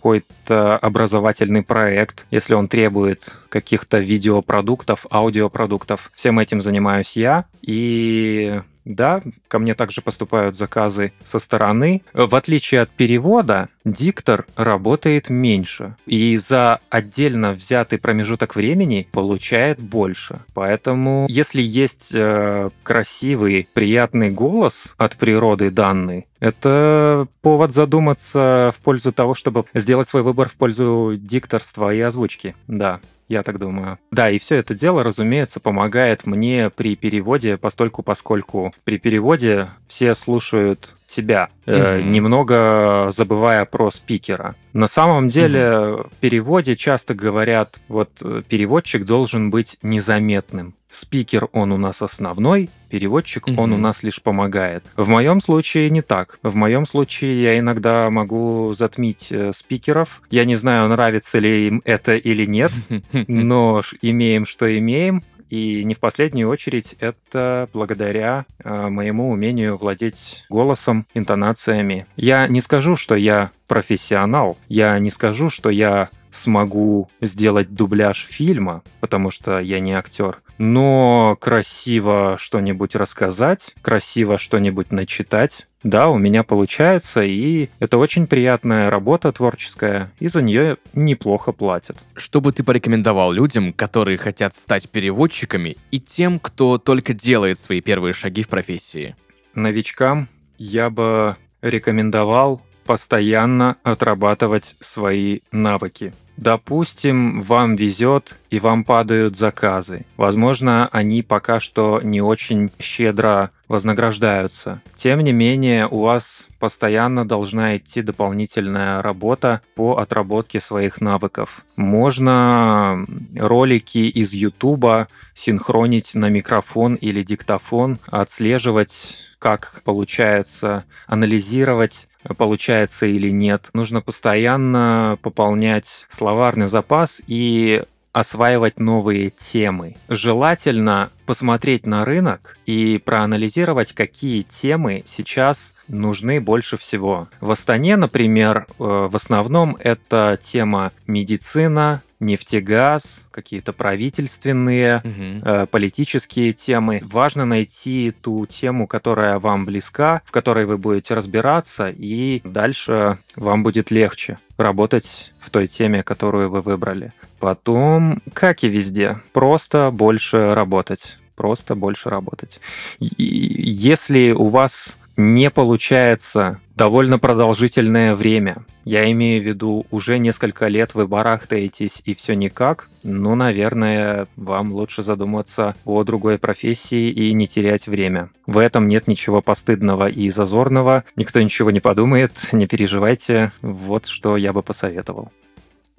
какой-то 0.00 0.78
образовательный 0.78 1.62
проект, 1.62 2.26
если 2.30 2.54
он 2.54 2.68
требует 2.68 3.34
каких-то 3.50 3.98
видеопродуктов, 3.98 5.04
аудиопродуктов. 5.10 6.10
Всем 6.14 6.38
этим 6.38 6.62
занимаюсь 6.62 7.16
я. 7.16 7.44
И 7.60 8.62
да, 8.86 9.20
ко 9.48 9.58
мне 9.58 9.74
также 9.74 10.00
поступают 10.00 10.56
заказы 10.56 11.12
со 11.22 11.38
стороны. 11.38 12.00
В 12.14 12.34
отличие 12.34 12.80
от 12.80 12.90
перевода, 12.90 13.68
диктор 13.84 14.46
работает 14.56 15.30
меньше. 15.30 15.96
И 16.06 16.36
за 16.36 16.80
отдельно 16.90 17.52
взятый 17.52 17.98
промежуток 17.98 18.56
времени 18.56 19.08
получает 19.12 19.78
больше. 19.78 20.40
Поэтому, 20.54 21.26
если 21.28 21.62
есть 21.62 22.10
э, 22.14 22.70
красивый, 22.82 23.68
приятный 23.72 24.30
голос 24.30 24.94
от 24.98 25.16
природы 25.16 25.70
данный, 25.70 26.26
это 26.40 27.26
повод 27.42 27.72
задуматься 27.72 28.72
в 28.76 28.80
пользу 28.82 29.12
того, 29.12 29.34
чтобы 29.34 29.66
сделать 29.74 30.08
свой 30.08 30.22
выбор 30.22 30.48
в 30.48 30.54
пользу 30.54 31.14
дикторства 31.16 31.92
и 31.92 32.00
озвучки. 32.00 32.54
Да, 32.66 33.00
я 33.28 33.44
так 33.44 33.58
думаю. 33.58 33.98
Да, 34.10 34.28
и 34.28 34.38
все 34.38 34.56
это 34.56 34.74
дело, 34.74 35.04
разумеется, 35.04 35.60
помогает 35.60 36.26
мне 36.26 36.68
при 36.68 36.96
переводе, 36.96 37.56
постольку 37.58 38.02
поскольку 38.02 38.74
при 38.84 38.98
переводе 38.98 39.68
все 39.86 40.14
слушают 40.14 40.96
тебя, 41.10 41.48
э, 41.66 41.98
Мгм. 41.98 42.12
немного 42.12 43.08
забывая 43.10 43.64
про 43.64 43.90
спикера. 43.90 44.54
На 44.72 44.86
самом 44.88 45.28
деле 45.28 45.68
в 45.70 46.10
переводе 46.20 46.76
часто 46.76 47.14
говорят, 47.14 47.80
вот 47.88 48.10
э, 48.24 48.42
переводчик 48.48 49.04
должен 49.04 49.50
быть 49.50 49.76
незаметным. 49.82 50.74
Спикер 50.88 51.48
он 51.52 51.70
у 51.70 51.76
нас 51.76 52.02
основной, 52.02 52.68
переводчик 52.88 53.46
он 53.56 53.72
у 53.72 53.76
нас 53.76 54.02
лишь 54.02 54.20
помогает. 54.20 54.84
В 54.96 55.08
моем 55.08 55.40
случае 55.40 55.88
не 55.88 56.02
так. 56.02 56.38
В 56.42 56.56
моем 56.56 56.84
случае 56.84 57.40
я 57.42 57.58
иногда 57.60 58.10
могу 58.10 58.72
затмить 58.76 59.28
э, 59.30 59.52
спикеров. 59.54 60.20
Я 60.30 60.44
не 60.44 60.56
знаю, 60.56 60.88
нравится 60.88 61.38
ли 61.38 61.68
им 61.68 61.82
это 61.84 62.16
или 62.16 62.44
нет, 62.44 62.72
но 63.28 63.82
имеем, 64.02 64.46
что 64.46 64.66
имеем. 64.78 65.22
И 65.50 65.84
не 65.84 65.94
в 65.94 66.00
последнюю 66.00 66.48
очередь 66.48 66.94
это 67.00 67.68
благодаря 67.72 68.46
э, 68.62 68.88
моему 68.88 69.30
умению 69.30 69.76
владеть 69.76 70.44
голосом, 70.48 71.06
интонациями. 71.12 72.06
Я 72.16 72.46
не 72.46 72.60
скажу, 72.60 72.96
что 72.96 73.16
я 73.16 73.50
профессионал. 73.66 74.56
Я 74.68 74.98
не 74.98 75.10
скажу, 75.10 75.50
что 75.50 75.68
я 75.68 76.08
смогу 76.30 77.10
сделать 77.20 77.74
дубляж 77.74 78.26
фильма, 78.28 78.82
потому 79.00 79.30
что 79.30 79.58
я 79.58 79.80
не 79.80 79.92
актер. 79.92 80.40
Но 80.58 81.36
красиво 81.40 82.36
что-нибудь 82.38 82.94
рассказать, 82.94 83.74
красиво 83.82 84.38
что-нибудь 84.38 84.92
начитать, 84.92 85.66
да, 85.82 86.08
у 86.08 86.18
меня 86.18 86.42
получается, 86.42 87.22
и 87.22 87.68
это 87.78 87.96
очень 87.96 88.26
приятная 88.26 88.90
работа 88.90 89.32
творческая, 89.32 90.12
и 90.18 90.28
за 90.28 90.42
нее 90.42 90.76
неплохо 90.92 91.52
платят. 91.52 91.96
Что 92.14 92.40
бы 92.40 92.52
ты 92.52 92.62
порекомендовал 92.62 93.32
людям, 93.32 93.72
которые 93.72 94.18
хотят 94.18 94.56
стать 94.56 94.90
переводчиками, 94.90 95.76
и 95.90 95.98
тем, 95.98 96.38
кто 96.38 96.76
только 96.76 97.14
делает 97.14 97.58
свои 97.58 97.80
первые 97.80 98.12
шаги 98.12 98.42
в 98.42 98.48
профессии? 98.48 99.16
Новичкам 99.54 100.28
я 100.58 100.90
бы 100.90 101.36
рекомендовал 101.62 102.60
постоянно 102.84 103.76
отрабатывать 103.82 104.76
свои 104.80 105.40
навыки. 105.50 106.12
Допустим, 106.40 107.42
вам 107.42 107.76
везет 107.76 108.38
и 108.48 108.60
вам 108.60 108.84
падают 108.84 109.36
заказы. 109.36 110.06
Возможно, 110.16 110.88
они 110.90 111.22
пока 111.22 111.60
что 111.60 112.00
не 112.02 112.22
очень 112.22 112.70
щедро 112.78 113.50
вознаграждаются. 113.68 114.80
Тем 114.96 115.20
не 115.20 115.32
менее, 115.32 115.86
у 115.86 116.00
вас 116.00 116.48
постоянно 116.58 117.28
должна 117.28 117.76
идти 117.76 118.00
дополнительная 118.00 119.02
работа 119.02 119.60
по 119.74 119.98
отработке 119.98 120.62
своих 120.62 121.02
навыков. 121.02 121.62
Можно 121.76 123.04
ролики 123.36 123.98
из 123.98 124.32
Ютуба 124.32 125.08
синхронить 125.34 126.14
на 126.14 126.30
микрофон 126.30 126.94
или 126.94 127.22
диктофон, 127.22 127.98
отслеживать 128.06 129.26
как 129.40 129.80
получается, 129.84 130.84
анализировать, 131.06 132.09
получается 132.36 133.06
или 133.06 133.30
нет. 133.30 133.70
Нужно 133.72 134.00
постоянно 134.02 135.18
пополнять 135.22 136.06
словарный 136.10 136.66
запас 136.66 137.22
и 137.26 137.82
осваивать 138.12 138.78
новые 138.78 139.30
темы. 139.30 139.96
Желательно 140.08 141.10
посмотреть 141.30 141.86
на 141.86 142.04
рынок 142.04 142.58
и 142.66 143.00
проанализировать, 143.04 143.92
какие 143.92 144.42
темы 144.42 145.04
сейчас 145.06 145.74
нужны 145.86 146.40
больше 146.40 146.76
всего. 146.76 147.28
В 147.40 147.52
Астане, 147.52 147.94
например, 147.94 148.66
э, 148.66 148.72
в 148.78 149.14
основном 149.14 149.76
это 149.78 150.40
тема 150.42 150.90
медицина, 151.06 152.02
нефтегаз, 152.18 153.28
какие-то 153.30 153.72
правительственные, 153.72 155.02
э, 155.04 155.66
политические 155.70 156.52
темы. 156.52 157.00
Важно 157.04 157.44
найти 157.44 158.10
ту 158.10 158.44
тему, 158.46 158.88
которая 158.88 159.38
вам 159.38 159.66
близка, 159.66 160.22
в 160.24 160.32
которой 160.32 160.66
вы 160.66 160.78
будете 160.78 161.14
разбираться, 161.14 161.94
и 161.96 162.40
дальше 162.42 163.18
вам 163.36 163.62
будет 163.62 163.92
легче 163.92 164.38
работать 164.56 165.32
в 165.38 165.50
той 165.50 165.68
теме, 165.68 166.02
которую 166.02 166.50
вы 166.50 166.60
выбрали. 166.60 167.12
Потом, 167.38 168.20
как 168.34 168.64
и 168.64 168.68
везде, 168.68 169.18
просто 169.32 169.90
больше 169.90 170.54
работать. 170.54 171.16
Просто 171.40 171.74
больше 171.74 172.10
работать. 172.10 172.60
И 172.98 173.24
Если 173.24 174.32
у 174.32 174.48
вас 174.48 174.98
не 175.16 175.50
получается 175.50 176.60
довольно 176.76 177.18
продолжительное 177.18 178.14
время, 178.14 178.66
я 178.84 179.10
имею 179.10 179.42
в 179.42 179.46
виду 179.46 179.86
уже 179.90 180.18
несколько 180.18 180.68
лет 180.68 180.94
вы 180.94 181.08
барахтаетесь 181.08 182.02
и 182.04 182.14
все 182.14 182.34
никак, 182.34 182.90
ну, 183.02 183.34
наверное, 183.36 184.28
вам 184.36 184.74
лучше 184.74 185.02
задуматься 185.02 185.74
о 185.86 186.04
другой 186.04 186.36
профессии 186.38 187.08
и 187.08 187.32
не 187.32 187.46
терять 187.46 187.86
время. 187.86 188.28
В 188.46 188.58
этом 188.58 188.86
нет 188.86 189.08
ничего 189.08 189.40
постыдного 189.40 190.10
и 190.10 190.28
зазорного, 190.28 191.04
никто 191.16 191.40
ничего 191.40 191.70
не 191.70 191.80
подумает, 191.80 192.32
не 192.52 192.66
переживайте, 192.66 193.52
вот 193.62 194.04
что 194.04 194.36
я 194.36 194.52
бы 194.52 194.62
посоветовал. 194.62 195.32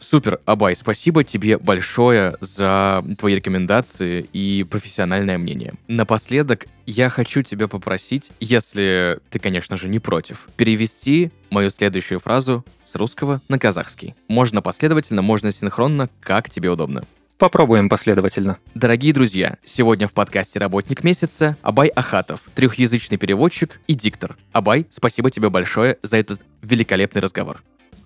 Супер, 0.01 0.39
Абай, 0.45 0.75
спасибо 0.75 1.23
тебе 1.23 1.59
большое 1.59 2.35
за 2.41 3.03
твои 3.19 3.35
рекомендации 3.35 4.27
и 4.33 4.65
профессиональное 4.67 5.37
мнение. 5.37 5.75
Напоследок, 5.87 6.65
я 6.87 7.09
хочу 7.09 7.43
тебя 7.43 7.67
попросить, 7.67 8.31
если 8.39 9.19
ты, 9.29 9.37
конечно 9.37 9.77
же, 9.77 9.87
не 9.87 9.99
против, 9.99 10.47
перевести 10.57 11.31
мою 11.51 11.69
следующую 11.69 12.19
фразу 12.19 12.65
с 12.83 12.95
русского 12.95 13.41
на 13.47 13.59
казахский. 13.59 14.15
Можно 14.27 14.63
последовательно, 14.63 15.21
можно 15.21 15.51
синхронно, 15.51 16.09
как 16.19 16.49
тебе 16.49 16.71
удобно. 16.71 17.03
Попробуем 17.37 17.87
последовательно. 17.87 18.57
Дорогие 18.73 19.13
друзья, 19.13 19.57
сегодня 19.63 20.07
в 20.07 20.13
подкасте 20.13 20.57
«Работник 20.57 21.03
месяца» 21.03 21.57
Абай 21.61 21.89
Ахатов, 21.89 22.41
трехязычный 22.55 23.17
переводчик 23.17 23.79
и 23.85 23.93
диктор. 23.93 24.35
Абай, 24.51 24.87
спасибо 24.89 25.29
тебе 25.29 25.49
большое 25.49 25.99
за 26.01 26.17
этот 26.17 26.41
великолепный 26.63 27.21
разговор. 27.21 27.61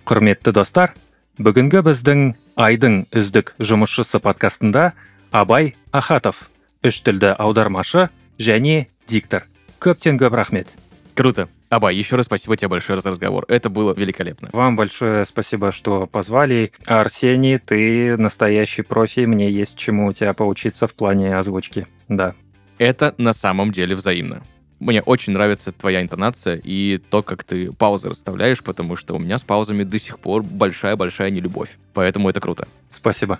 Құрметті 0.05 0.51
достар, 0.51 0.93
бүгінгі 1.38 1.84
біздің 1.86 2.24
айдың 2.60 3.04
үздік 3.16 3.54
жұмысшысы 3.58 4.20
подкастында 4.20 4.92
Абай 5.30 5.74
Ахатов, 5.92 6.50
үш 6.82 7.00
тілді 7.06 7.34
аудармашы 7.38 8.08
және 8.38 8.88
диктор. 9.08 9.46
Көптен 9.80 10.18
көп 10.20 10.34
рахмет. 10.36 10.68
Круто. 11.14 11.48
Абай, 11.70 11.94
еще 11.94 12.16
раз 12.16 12.26
спасибо 12.26 12.56
тебе 12.56 12.68
большое 12.68 13.00
за 13.00 13.10
разговор. 13.10 13.44
Это 13.48 13.70
было 13.70 13.94
великолепно. 13.94 14.50
Вам 14.52 14.76
большое 14.76 15.24
спасибо, 15.24 15.70
что 15.70 16.06
позвали. 16.06 16.72
Арсений, 16.84 17.58
ты 17.58 18.16
настоящий 18.16 18.82
профи, 18.82 19.20
мне 19.20 19.50
есть 19.50 19.78
чему 19.78 20.08
у 20.08 20.12
тебя 20.12 20.34
поучиться 20.34 20.86
в 20.86 20.94
плане 20.94 21.36
озвучки. 21.36 21.86
Да. 22.08 22.34
Это 22.78 23.14
на 23.18 23.32
самом 23.32 23.70
деле 23.70 23.94
взаимно. 23.94 24.42
Мне 24.85 25.01
очень 25.01 25.33
нравится 25.33 25.71
твоя 25.71 25.99
интонация 26.03 26.61
и 26.63 26.99
то, 27.09 27.23
как 27.23 27.43
ты 27.43 27.71
паузы 27.71 28.07
расставляешь, 28.07 28.61
потому 28.61 28.95
что 28.95 29.15
у 29.15 29.17
меня 29.17 29.39
с 29.39 29.41
паузами 29.41 29.83
до 29.83 29.97
сих 29.97 30.19
пор 30.19 30.43
большая-большая 30.43 31.31
нелюбовь. 31.31 31.79
Поэтому 31.95 32.29
это 32.29 32.39
круто. 32.39 32.67
Спасибо. 32.91 33.39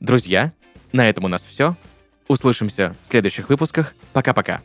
Друзья, 0.00 0.54
на 0.92 1.06
этом 1.06 1.24
у 1.24 1.28
нас 1.28 1.44
все. 1.44 1.76
Услышимся 2.28 2.96
в 3.02 3.06
следующих 3.06 3.50
выпусках. 3.50 3.94
Пока-пока. 4.14 4.62